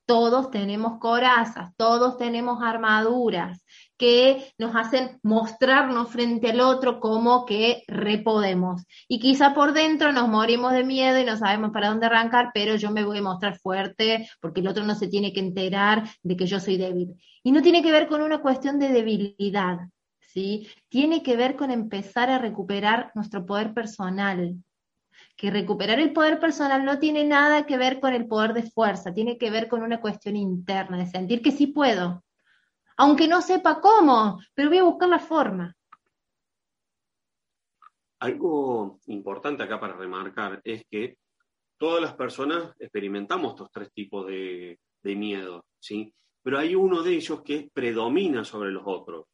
[0.06, 3.63] todos tenemos corazas, todos tenemos armaduras
[3.97, 8.83] que nos hacen mostrarnos frente al otro como que repodemos.
[9.07, 12.75] Y quizá por dentro nos morimos de miedo y no sabemos para dónde arrancar, pero
[12.75, 16.37] yo me voy a mostrar fuerte porque el otro no se tiene que enterar de
[16.37, 17.15] que yo soy débil.
[17.43, 19.79] Y no tiene que ver con una cuestión de debilidad,
[20.19, 20.67] ¿sí?
[20.89, 24.56] Tiene que ver con empezar a recuperar nuestro poder personal,
[25.35, 29.13] que recuperar el poder personal no tiene nada que ver con el poder de fuerza,
[29.13, 32.23] tiene que ver con una cuestión interna, de sentir que sí puedo,
[32.98, 35.75] aunque no sepa cómo, pero voy a buscar la forma.
[38.19, 41.17] Algo importante acá para remarcar es que
[41.77, 46.13] todas las personas experimentamos estos tres tipos de, miedo, ¿sí?
[46.43, 49.27] Pero hay uno de ellos que predomina sobre los otros.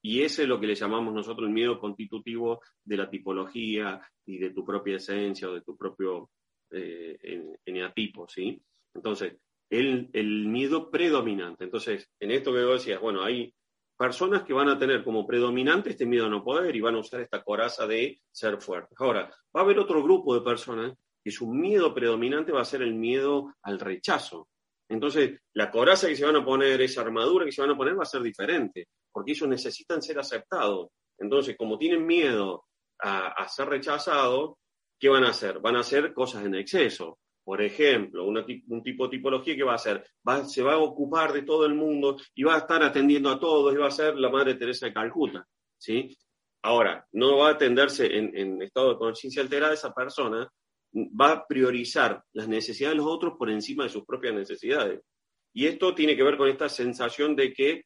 [0.00, 4.38] Y ese es lo que le llamamos nosotros el miedo constitutivo de la tipología y
[4.38, 6.30] de tu propia esencia o de tu propio
[6.70, 7.18] eh,
[7.66, 8.58] eneatipo, ¿sí?
[8.94, 9.36] Entonces,
[9.72, 11.64] el, miedo predominante.
[11.64, 13.54] Entonces, en esto que vos decías, bueno, hay
[13.96, 16.98] personas que van a tener como predominante este miedo a no poder y van a
[16.98, 18.98] usar esta coraza de ser fuertes.
[19.00, 20.92] Ahora, va a haber otro grupo de personas
[21.24, 24.48] que su miedo predominante va a ser el miedo al rechazo.
[24.88, 27.98] Entonces, la coraza que se van a poner, esa armadura que se van a poner
[27.98, 30.88] va a ser diferente, porque ellos necesitan ser aceptados.
[31.18, 32.64] Entonces, como tienen miedo
[32.98, 34.56] a, ser rechazados,
[34.98, 35.60] ¿qué van a hacer?
[35.60, 37.18] Van a hacer cosas en exceso.
[37.44, 40.04] Por ejemplo, un tipo de tipología que va a hacer,
[40.46, 43.74] se va a ocupar de todo el mundo y va a estar atendiendo a todos
[43.74, 45.44] y va a ser la Madre Teresa de Calcuta.
[45.76, 46.16] ¿sí?
[46.62, 50.48] Ahora, no va a atenderse en, en estado de conciencia alterada esa persona,
[50.94, 55.00] va a priorizar las necesidades de los otros por encima de sus propias necesidades.
[55.52, 57.82] Y esto tiene que ver con esta sensación de que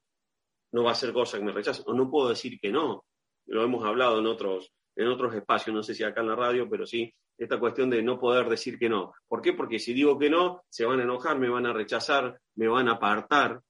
[0.72, 3.04] no va a ser cosa que me rechacen, o no puedo decir que no.
[3.46, 6.68] Lo hemos hablado en otros, en otros espacios, no sé si acá en la radio,
[6.68, 9.12] pero sí, esta cuestión de no poder decir que no.
[9.28, 9.52] ¿Por qué?
[9.52, 12.88] Porque si digo que no, se van a enojar, me van a rechazar, me van
[12.88, 13.60] a apartar.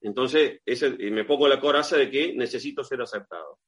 [0.00, 0.60] Entonces,
[0.98, 3.58] me pongo la coraza de que necesito ser aceptado.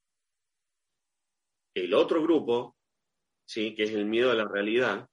[1.73, 2.77] El otro grupo,
[3.45, 3.75] ¿sí?
[3.75, 5.07] que es el miedo a la realidad,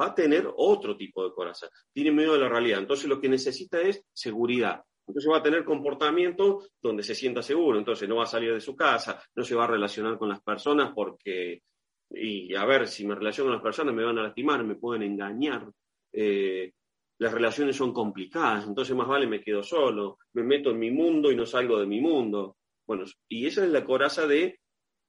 [0.00, 1.68] va a tener otro tipo de coraza.
[1.92, 2.78] Tiene miedo a la realidad.
[2.78, 4.82] Entonces, lo que necesita es seguridad.
[5.10, 8.60] Entonces va a tener comportamiento donde se sienta seguro, entonces no va a salir de
[8.60, 11.62] su casa, no se va a relacionar con las personas porque,
[12.10, 15.02] y a ver, si me relaciono con las personas me van a lastimar, me pueden
[15.02, 15.70] engañar,
[16.12, 16.72] eh,
[17.18, 21.30] las relaciones son complicadas, entonces más vale me quedo solo, me meto en mi mundo
[21.30, 22.56] y no salgo de mi mundo.
[22.86, 24.58] Bueno, y esa es la coraza de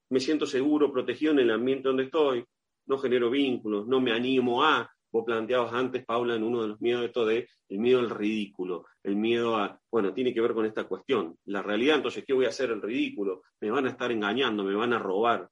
[0.09, 2.43] me siento seguro, protegido en el ambiente donde estoy,
[2.85, 6.81] no genero vínculos, no me animo a, vos planteabas antes, Paula, en uno de los
[6.81, 10.65] miedos esto de el miedo al ridículo, el miedo a, bueno, tiene que ver con
[10.65, 11.37] esta cuestión.
[11.45, 13.43] La realidad, entonces, ¿qué voy a hacer el ridículo?
[13.61, 15.49] Me van a estar engañando, me van a robar.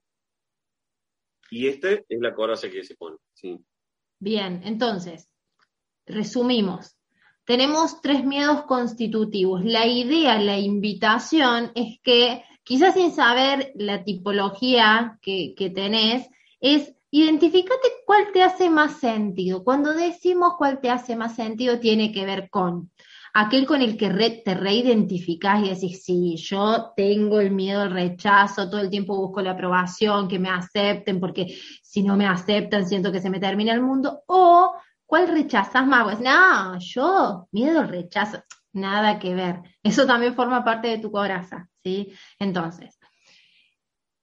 [1.50, 3.16] Y este es la coraza que se pone.
[3.34, 3.58] ¿sí?
[4.18, 5.28] Bien, entonces,
[6.06, 6.96] resumimos.
[7.44, 9.64] Tenemos tres miedos constitutivos.
[9.64, 16.28] La idea, la invitación es que, quizás sin saber la tipología que, que tenés,
[16.60, 19.64] es Identificate cuál te hace más sentido.
[19.64, 22.92] Cuando decimos cuál te hace más sentido, tiene que ver con
[23.34, 24.08] aquel con el que
[24.44, 29.40] te reidentificás y decís, sí, yo tengo el miedo al rechazo, todo el tiempo busco
[29.42, 33.72] la aprobación, que me acepten, porque si no me aceptan siento que se me termina
[33.72, 34.22] el mundo.
[34.26, 34.74] O,
[35.06, 36.04] ¿cuál rechazas más?
[36.04, 39.60] Pues, no, yo, miedo al rechazo, nada que ver.
[39.82, 42.12] Eso también forma parte de tu coraza, ¿sí?
[42.38, 42.98] Entonces,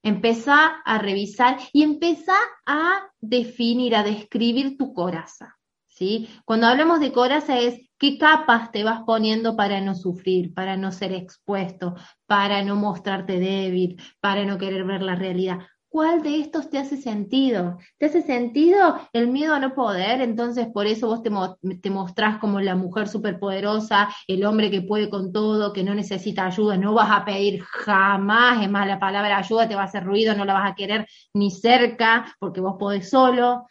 [0.02, 5.58] Empezá a revisar y empezá a definir, a describir tu coraza.
[5.98, 6.28] ¿sí?
[6.44, 10.92] Cuando hablamos de coraza es qué capas te vas poniendo para no sufrir, para no
[10.92, 11.94] ser expuesto,
[12.26, 15.58] para no mostrarte débil, para no querer ver la realidad.
[15.90, 17.78] ¿Cuál de estos te hace sentido?
[17.96, 20.20] ¿Te hace sentido el miedo a no poder?
[20.20, 25.32] Entonces por eso vos te, mostrás como la mujer superpoderosa, el hombre que puede con
[25.32, 29.66] todo, que no necesita ayuda, no vas a pedir jamás, es más, la palabra ayuda
[29.66, 33.08] te va a hacer ruido, no la vas a querer ni cerca porque vos podés
[33.08, 33.66] solo.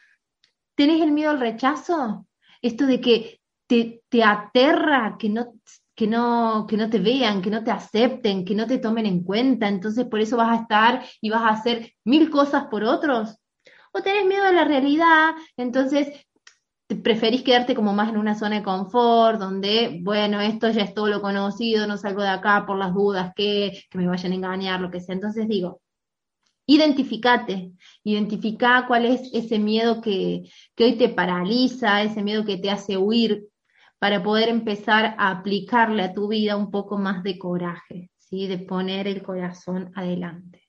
[0.74, 2.26] ¿Tenés el miedo al rechazo?
[2.64, 5.54] Esto de que te, te aterra, que no
[5.98, 9.24] que no, que no te vean, que no te acepten, que no te tomen en
[9.24, 13.40] cuenta, entonces por eso vas a estar y vas a hacer mil cosas por otros.
[13.92, 16.10] O tenés miedo a la realidad, entonces
[17.04, 21.08] preferís quedarte como más en una zona de confort, donde, bueno, esto ya es todo
[21.08, 24.80] lo conocido, no salgo de acá por las dudas que, que me vayan a engañar,
[24.80, 25.16] lo que sea.
[25.16, 25.82] Entonces digo,
[26.68, 27.72] identificate,
[28.04, 30.44] identifica cuál es ese miedo que,
[30.76, 33.48] que hoy te paraliza, ese miedo que te hace huir,
[34.00, 38.48] para poder empezar a aplicarle a tu vida un poco más de coraje, ¿sí?
[38.48, 40.64] de poner el corazón adelante.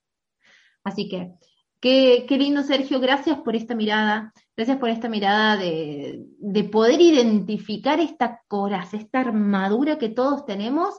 [0.83, 1.35] Así que,
[1.81, 8.01] qué, lindo Sergio, gracias por esta mirada, gracias por esta mirada de, de poder identificar
[8.01, 10.99] esta coraza, esta armadura que todos tenemos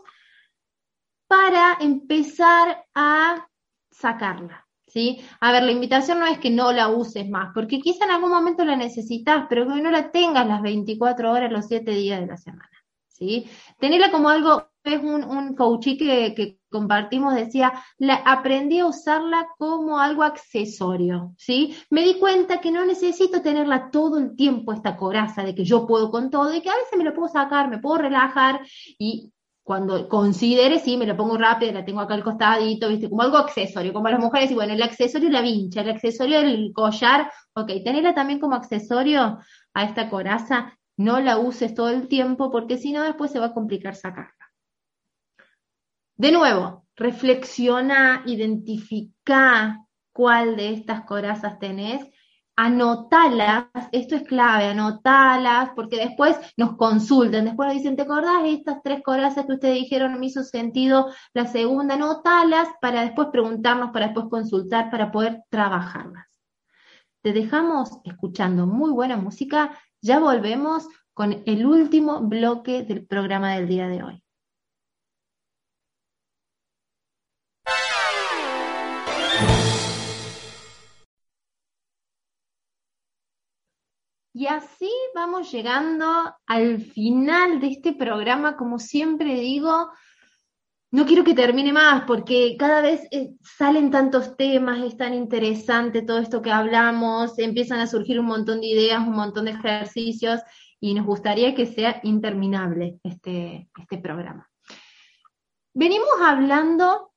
[1.28, 3.48] para empezar a
[3.92, 5.22] sacarla, ¿sí?
[5.40, 8.32] A ver, la invitación no es que no la uses más, porque quizá en algún
[8.32, 12.28] momento la necesitas, pero que no la tengas las 24 horas, los 7 días de
[12.28, 12.70] la semana,
[13.08, 13.48] ¿sí?
[13.80, 20.00] Tenerla como algo, es un, un coachí que, compartimos, decía, la, aprendí a usarla como
[20.00, 21.76] algo accesorio, ¿sí?
[21.90, 25.88] Me di cuenta que no necesito tenerla todo el tiempo, esta coraza de que yo
[25.88, 28.62] puedo con todo y que a veces me lo puedo sacar, me puedo relajar
[29.00, 29.32] y
[29.64, 33.10] cuando considere, sí, me lo pongo rápido, la tengo acá al costadito, ¿viste?
[33.10, 36.72] Como algo accesorio, como las mujeres, y bueno, el accesorio la vincha, el accesorio el
[36.74, 39.40] collar, ok, tenerla también como accesorio
[39.74, 43.48] a esta coraza, no la uses todo el tiempo, porque si no después se va
[43.48, 44.34] a complicar sacarla.
[46.18, 52.02] De nuevo, reflexiona, identifica cuál de estas corazas tenés,
[52.60, 58.84] anotalas, esto es clave, anotalas, porque después nos consultan, después nos dicen, ¿te acordás estas
[58.84, 61.08] tres corazas que ustedes dijeron me hizo sentido?
[61.34, 66.28] La segunda, anotalas para después preguntarnos, para después consultar, para poder trabajarlas.
[67.22, 73.70] Te dejamos escuchando muy buena música, ya volvemos con el último bloque del programa del
[73.70, 74.24] día de hoy.
[84.40, 89.90] Y así vamos llegando al final de este programa, como siempre digo,
[90.92, 96.04] no quiero que termine más porque cada vez eh, salen tantos temas, es tan interesante
[96.04, 100.40] todo esto que hablamos, empiezan a surgir un montón de ideas, un montón de ejercicios
[100.80, 104.50] y nos gustaría que sea interminable este, este programa.
[105.74, 107.12] Venimos hablando,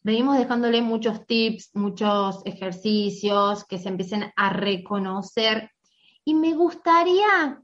[0.00, 5.68] venimos dejándole muchos tips, muchos ejercicios que se empiecen a reconocer
[6.24, 7.62] y me gustaría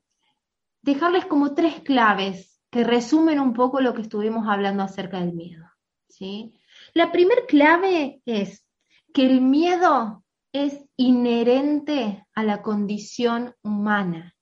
[0.82, 5.64] dejarles como tres claves que resumen un poco lo que estuvimos hablando acerca del miedo.
[6.08, 6.54] ¿sí?
[6.94, 8.66] La primera clave es
[9.12, 14.34] que el miedo es inherente a la condición humana.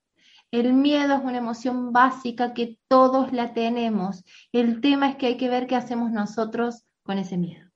[0.50, 4.24] El miedo es una emoción básica que todos la tenemos.
[4.52, 7.70] El tema es que hay que ver qué hacemos nosotros con ese miedo.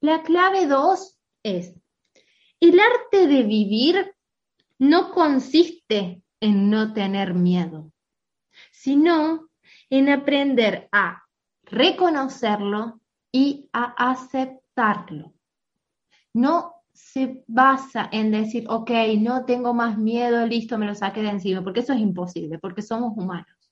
[0.00, 1.74] La clave dos es,
[2.60, 4.14] el arte de vivir
[4.82, 7.92] no consiste en no tener miedo,
[8.72, 9.48] sino
[9.90, 11.22] en aprender a
[11.62, 15.34] reconocerlo y a aceptarlo.
[16.34, 21.28] No se basa en decir, ok, no tengo más miedo, listo, me lo saqué de
[21.28, 23.70] encima, porque eso es imposible, porque somos humanos.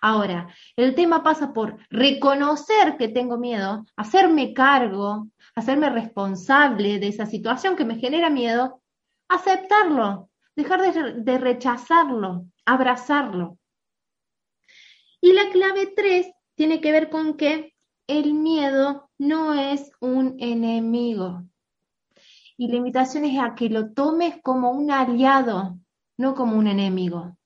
[0.00, 0.46] Ahora,
[0.76, 7.74] el tema pasa por reconocer que tengo miedo, hacerme cargo, hacerme responsable de esa situación
[7.74, 8.80] que me genera miedo,
[9.28, 13.58] aceptarlo, dejar de, rechazarlo, abrazarlo.
[15.20, 17.74] Y la clave tres tiene que ver con que
[18.06, 21.44] el miedo no es un enemigo.
[22.56, 25.78] Y la invitación es a que lo tomes como un aliado,
[26.16, 27.36] no como un enemigo.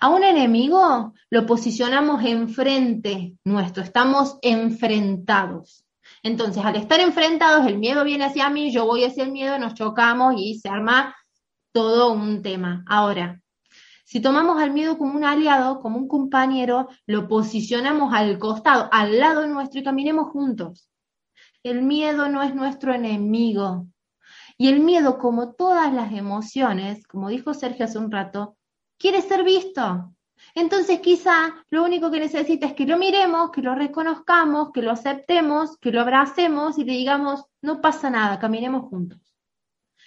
[0.00, 5.84] A un enemigo lo posicionamos enfrente nuestro, estamos enfrentados.
[6.22, 9.74] Entonces, al estar enfrentados, el miedo viene hacia mí, yo voy hacia el miedo, nos
[9.74, 11.14] chocamos y se arma
[11.72, 12.84] todo un tema.
[12.86, 13.40] Ahora,
[14.04, 19.18] si tomamos al miedo como un aliado, como un compañero, lo posicionamos al costado, al
[19.18, 20.90] lado nuestro y caminemos juntos.
[21.62, 23.86] El miedo no es nuestro enemigo.
[24.58, 28.58] Y el miedo, como todas las emociones, como dijo Sergio hace un rato,
[28.98, 30.14] quiere ser visto.
[30.54, 34.90] Entonces quizá lo único que necesita es que lo miremos, que lo reconozcamos, que lo
[34.90, 39.21] aceptemos, que lo abracemos y le digamos, no pasa nada, caminemos juntos.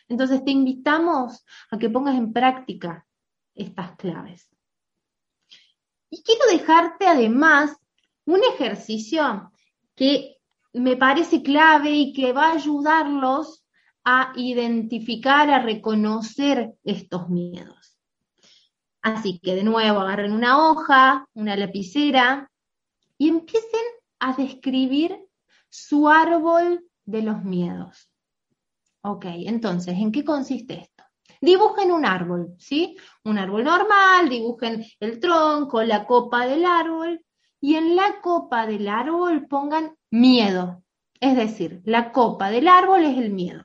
[0.08, 3.06] Entonces te invitamos a que pongas en práctica
[3.56, 4.50] estas claves.
[6.10, 7.76] Y quiero dejarte además
[8.26, 9.52] un ejercicio
[9.96, 10.38] que
[10.74, 13.66] me parece clave y que va a ayudarlos
[14.04, 17.98] a identificar, a reconocer estos miedos.
[19.02, 22.52] Así que de nuevo agarren una hoja, una lapicera
[23.18, 23.82] y empiecen
[24.20, 25.18] a describir
[25.70, 28.10] su árbol de los miedos.
[29.08, 31.04] Ok, entonces, ¿en qué consiste esto?
[31.40, 32.98] Dibujen un árbol, ¿sí?
[33.24, 37.24] Un árbol normal, dibujen el tronco, la copa del árbol
[37.62, 40.82] y en la copa del árbol pongan miedo.
[41.20, 43.64] Es decir, la copa del árbol es el miedo.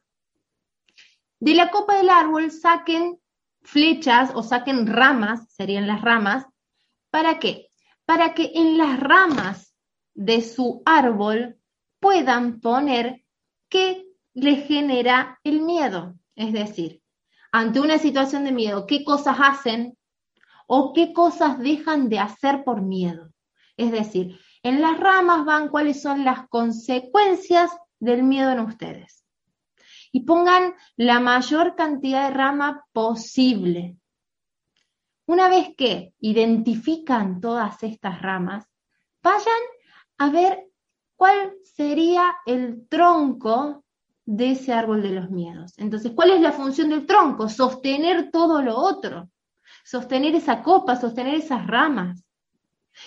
[1.39, 3.19] De la copa del árbol saquen
[3.63, 6.45] flechas o saquen ramas, serían las ramas.
[7.11, 7.69] ¿Para qué?
[8.05, 9.75] Para que en las ramas
[10.13, 11.57] de su árbol
[11.99, 13.25] puedan poner
[13.71, 14.10] qué
[14.43, 16.15] le genera el miedo.
[16.35, 17.03] Es decir,
[17.53, 19.97] ante una situación de miedo, ¿qué cosas hacen
[20.67, 23.31] o qué cosas dejan de hacer por miedo?
[23.77, 29.25] Es decir, en las ramas van cuáles son las consecuencias del miedo en ustedes.
[30.13, 33.97] Y pongan la mayor cantidad de rama posible.
[35.27, 38.67] Una vez que identifican todas estas ramas,
[39.23, 39.63] vayan
[40.19, 40.67] a ver
[41.15, 43.85] cuál sería el tronco
[44.33, 45.73] de ese árbol de los miedos.
[45.77, 47.49] Entonces, ¿cuál es la función del tronco?
[47.49, 49.29] Sostener todo lo otro,
[49.85, 52.25] sostener esa copa, sostener esas ramas.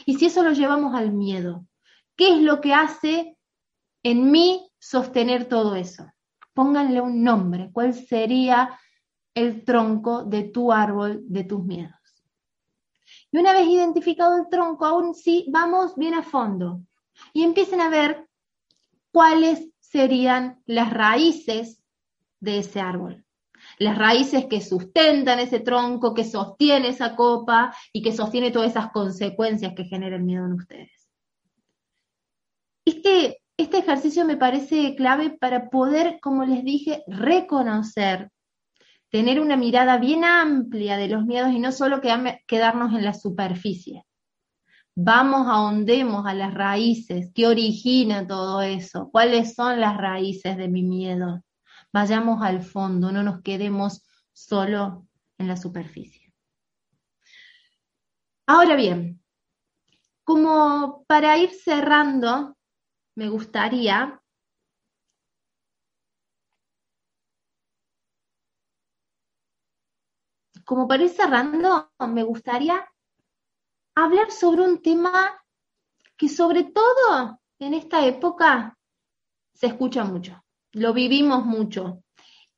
[0.05, 1.65] Y si eso lo llevamos al miedo,
[2.17, 3.37] ¿qué es lo que hace
[4.03, 6.11] en mí sostener todo eso?
[6.53, 7.69] Pónganle un nombre.
[7.71, 8.77] ¿Cuál sería
[9.33, 11.95] el tronco de tu árbol de tus miedos?
[13.31, 16.81] Y una vez identificado el tronco, aún sí, vamos bien a fondo
[17.31, 18.27] y empiecen a ver
[19.13, 21.79] cuáles serían las raíces
[22.39, 23.23] de ese árbol.
[23.79, 28.91] las raíces que sustentan ese tronco, que sostiene esa copa y que sostiene todas esas
[28.91, 31.09] consecuencias que genera el miedo en ustedes.
[32.83, 38.29] Este, este ejercicio me parece clave para poder, como les dije, reconocer,
[39.09, 44.03] tener una mirada bien amplia de los miedos y no solo quedarnos en la superficie.
[44.95, 50.83] Vamos, ahondemos a las raíces, qué origina todo eso, cuáles son las raíces de mi
[50.83, 51.43] miedo,
[51.91, 55.07] vayamos al fondo, no nos quedemos solo
[55.39, 56.31] en la superficie.
[58.45, 59.19] Ahora bien,
[60.23, 62.55] como para ir cerrando,
[63.15, 64.21] me gustaría
[70.65, 72.85] como para ir cerrando, me gustaría
[73.95, 75.39] hablar sobre un tema
[76.17, 78.77] que sobre todo en esta época
[79.53, 82.03] se escucha mucho lo vivimos mucho,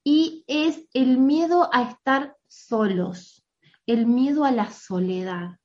[0.04, 3.44] y es el miedo a estar solos,
[3.86, 5.58] el miedo a la soledad.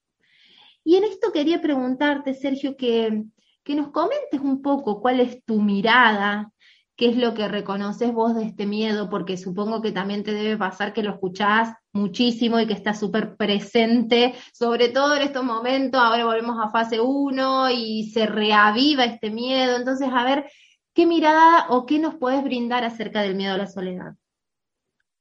[0.84, 3.24] Y en esto quería preguntarte, Sergio, que,
[3.62, 6.52] que nos comentes un poco cuál es tu mirada,
[6.96, 10.56] qué es lo que reconoces vos de este miedo, porque supongo que también te debe
[10.56, 16.00] pasar que lo escuchás muchísimo y que está súper presente, sobre todo en estos momentos,
[16.00, 19.76] ahora volvemos a fase 1 y se reaviva este miedo.
[19.76, 20.46] Entonces, a ver,
[20.92, 24.14] ¿Qué mirada o qué nos puedes brindar acerca del miedo a la soledad?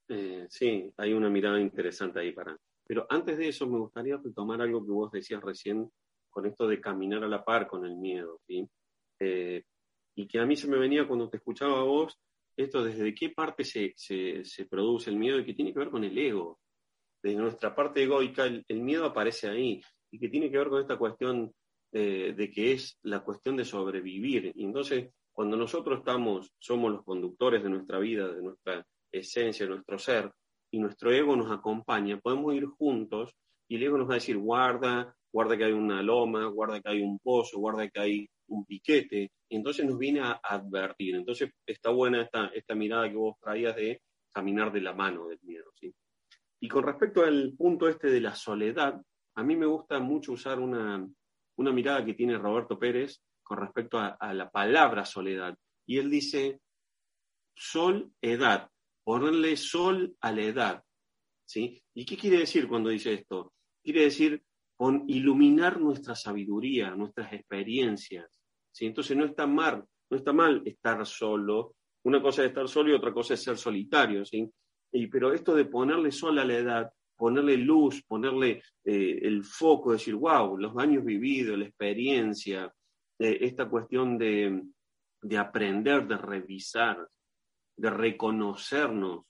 [0.07, 2.57] Eh, sí, hay una mirada interesante ahí para.
[2.85, 5.91] Pero antes de eso, me gustaría retomar algo que vos decías recién
[6.31, 8.67] con esto de caminar a la par con el miedo, ¿sí?
[9.19, 9.63] Eh,
[10.15, 12.19] y que a mí se me venía cuando te escuchaba a vos,
[12.63, 16.03] esto desde qué parte se, se, produce el miedo y que tiene que ver con
[16.03, 16.59] el ego.
[17.21, 19.81] Desde nuestra parte egoica, el, miedo aparece ahí
[20.11, 21.53] y que tiene que ver con esta cuestión
[21.91, 24.51] eh, de que es la cuestión de sobrevivir.
[24.55, 29.71] Y entonces, cuando nosotros estamos, somos los conductores de nuestra vida, de nuestra esencia, de
[29.71, 30.31] nuestro ser,
[30.71, 33.35] y nuestro ego nos acompaña, podemos ir juntos
[33.67, 36.89] y el ego nos va a decir, guarda, guarda que hay una loma, guarda que
[36.89, 41.15] hay un pozo, guarda que hay un piquete, y entonces nos viene a advertir.
[41.15, 45.39] Entonces está buena esta, esta mirada que vos traías de caminar de la mano del
[45.41, 45.71] miedo.
[45.75, 45.93] ¿sí?
[46.59, 49.01] Y con respecto al punto este de la soledad,
[49.35, 51.07] a mí me gusta mucho usar una,
[51.57, 55.57] una mirada que tiene Roberto Pérez con respecto a, la palabra soledad.
[55.87, 56.59] Y él dice,
[57.55, 58.69] sol, edad,
[59.03, 60.83] ponerle sol a la edad.
[61.45, 61.81] ¿sí?
[61.93, 63.53] ¿Y qué quiere decir cuando dice esto?
[63.83, 64.43] Quiere decir
[64.75, 68.29] con iluminar nuestra sabiduría, nuestras experiencias.
[68.71, 68.85] ¿Sí?
[68.85, 71.75] Entonces no está mal, no está mal estar solo.
[72.03, 74.25] Una cosa es estar solo y otra cosa es ser solitario.
[74.25, 74.49] ¿sí?
[74.91, 79.91] Y, pero esto de ponerle sol a la edad, ponerle luz, ponerle eh, el foco,
[79.91, 82.73] decir, wow, los años vividos, la experiencia,
[83.19, 84.63] esta cuestión de,
[85.37, 87.07] aprender, de revisar,
[87.75, 89.25] de reconocernos,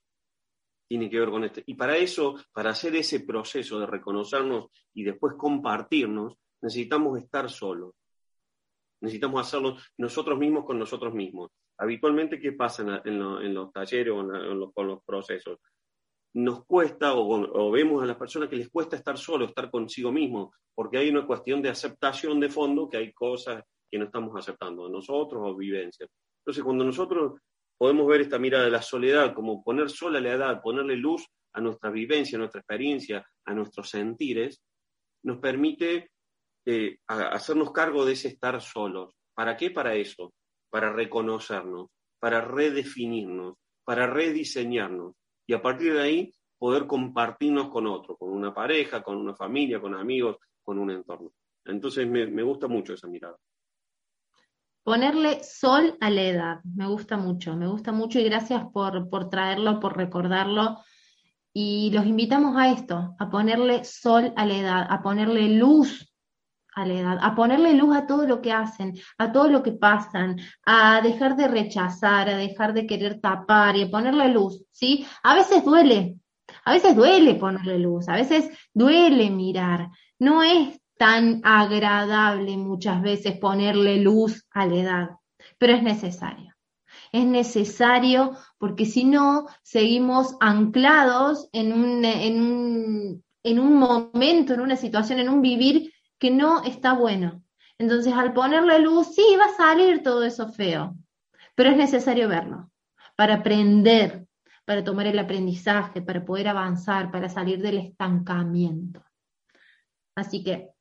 [0.88, 1.62] tiene que ver con esto.
[1.66, 7.96] Y para eso, para hacer ese proceso de reconocernos y después compartirnos, necesitamos estar solos.
[9.02, 11.52] Necesitamos hacerlo nosotros mismos con nosotros mismos.
[11.78, 15.60] Habitualmente, ¿qué pasa en, los talleres o con los procesos?
[16.34, 20.12] Nos cuesta o, o, vemos a las personas que les cuesta estar solos, estar consigo
[20.12, 24.36] mismo, porque hay una cuestión de aceptación de fondo, que hay cosas que no estamos
[24.36, 26.10] aceptando, nosotros o vivencias.
[26.42, 27.40] Entonces, cuando nosotros
[27.78, 31.62] podemos ver esta mirada de la soledad como poner sola la edad, ponerle luz a
[31.62, 34.62] nuestra vivencia, a nuestra experiencia, a nuestros sentires,
[35.24, 36.12] nos permite
[36.72, 39.16] eh, hacernos cargo de ese estar solos.
[39.34, 39.72] ¿Para qué?
[39.72, 40.34] Para eso,
[40.70, 41.88] para reconocernos,
[42.20, 45.16] para redefinirnos, para rediseñarnos
[45.48, 49.82] y a partir de ahí poder compartirnos con otro, con una pareja, con una familia,
[49.82, 51.32] con amigos, con un entorno.
[51.66, 53.38] Entonces me gusta mucho esa mirada.
[54.84, 59.30] Ponerle sol a la edad, me gusta mucho, me gusta mucho y gracias por, por
[59.30, 60.80] traerlo, por recordarlo.
[61.54, 66.09] Y los invitamos a esto, a ponerle sol a la edad, a ponerle luz
[66.76, 69.72] a la edad, a ponerle luz a todo lo que hacen, a todo lo que
[69.72, 75.06] pasan, a dejar de rechazar, a dejar de querer tapar y a ponerle luz, ¿sí?
[75.24, 76.18] A veces duele,
[76.66, 79.90] a veces duele ponerle luz, a veces duele mirar.
[80.20, 85.10] No es tan agradable muchas veces ponerle luz a la edad,
[85.58, 86.54] pero es necesario.
[87.12, 94.62] Es necesario porque si no, seguimos anclados en un, en, un, en un momento, en
[94.62, 97.44] una situación, en un vivir que no está bueno.
[97.78, 100.96] Entonces, al ponerle luz, sí, va a salir todo eso feo,
[101.56, 102.70] pero es necesario verlo
[103.16, 104.28] para aprender,
[104.66, 109.04] para tomar el aprendizaje, para poder avanzar, para salir del estancamiento.
[110.16, 110.72] Así que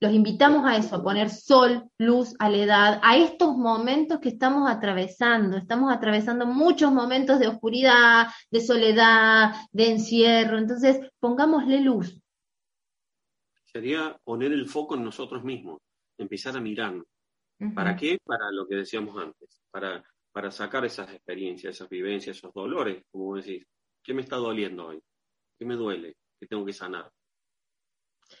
[0.00, 4.28] los invitamos a eso, a poner sol, luz a la edad, a estos momentos que
[4.28, 5.56] estamos atravesando.
[5.56, 10.58] Estamos atravesando muchos momentos de oscuridad, de soledad, de encierro.
[10.58, 12.20] Entonces, pongámosle luz.
[13.74, 15.80] Sería poner el foco en nosotros mismos,
[16.16, 17.02] empezar a mirar.
[17.74, 18.18] ¿Para qué?
[18.24, 20.00] Para lo que decíamos antes, para,
[20.30, 23.66] para sacar esas experiencias, esas vivencias, esos dolores, como decís.
[24.00, 25.00] ¿Qué me está doliendo hoy?
[25.58, 26.14] ¿Qué me duele?
[26.38, 27.10] ¿Qué tengo que sanar?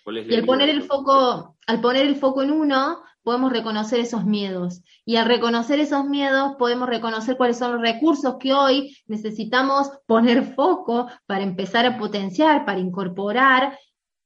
[0.06, 4.82] y al poner el foco, al poner el foco en uno, podemos reconocer esos miedos.
[5.04, 10.54] Y al reconocer esos miedos, podemos reconocer cuáles son los recursos que hoy necesitamos poner
[10.54, 13.78] foco para empezar a potenciar, para incorporar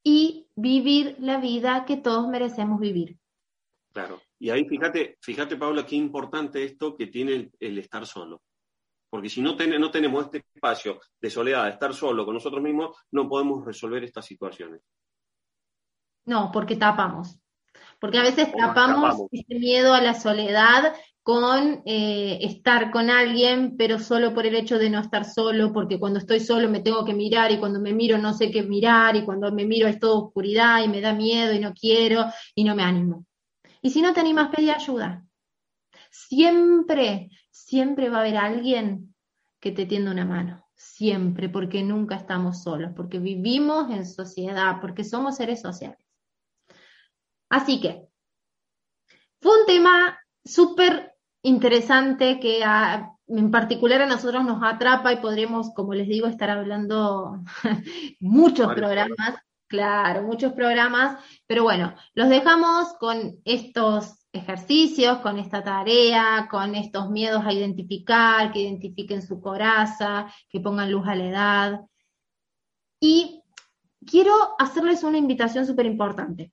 [0.09, 3.19] y vivir la vida que todos merecemos vivir.
[3.93, 4.23] Claro.
[4.39, 8.41] Y ahí fíjate, fíjate, Paula, qué importante esto que tiene el, estar solo.
[9.11, 12.97] Porque si no, no tenemos este espacio de soledad, de estar solo con nosotros mismos,
[13.11, 14.81] no podemos resolver estas situaciones.
[16.25, 17.39] No, porque tapamos.
[18.01, 20.95] Porque a veces tapamos, ese miedo a la soledad
[21.29, 25.99] con eh, estar con alguien, pero solo por el hecho de no estar solo, porque
[26.01, 29.15] cuando estoy solo me tengo que mirar y cuando me miro no sé qué mirar
[29.15, 32.25] y cuando me miro es todo oscuridad y me da miedo y no quiero
[32.55, 33.27] y no me animo.
[33.83, 35.23] Y si no te animas, pedí ayuda.
[36.11, 39.15] Siempre, siempre va a haber alguien
[39.61, 40.65] que te tienda una mano.
[40.77, 45.99] Siempre, porque nunca estamos solos, porque vivimos en sociedad, porque somos seres sociales.
[47.51, 48.09] Así que
[49.43, 51.18] fue un tema súper
[51.49, 52.63] interesante que
[53.27, 57.43] en particular a nosotros nos atrapa y podremos, como les digo, estar hablando
[58.21, 59.37] muchos programas,
[59.67, 67.11] claro, muchos programas, pero bueno, los dejamos con estos ejercicios, con esta tarea, con estos
[67.11, 71.81] miedos a identificar, que identifiquen su coraza, que pongan luz a la edad.
[73.01, 73.43] Y
[74.07, 76.53] quiero hacerles una invitación súper importante.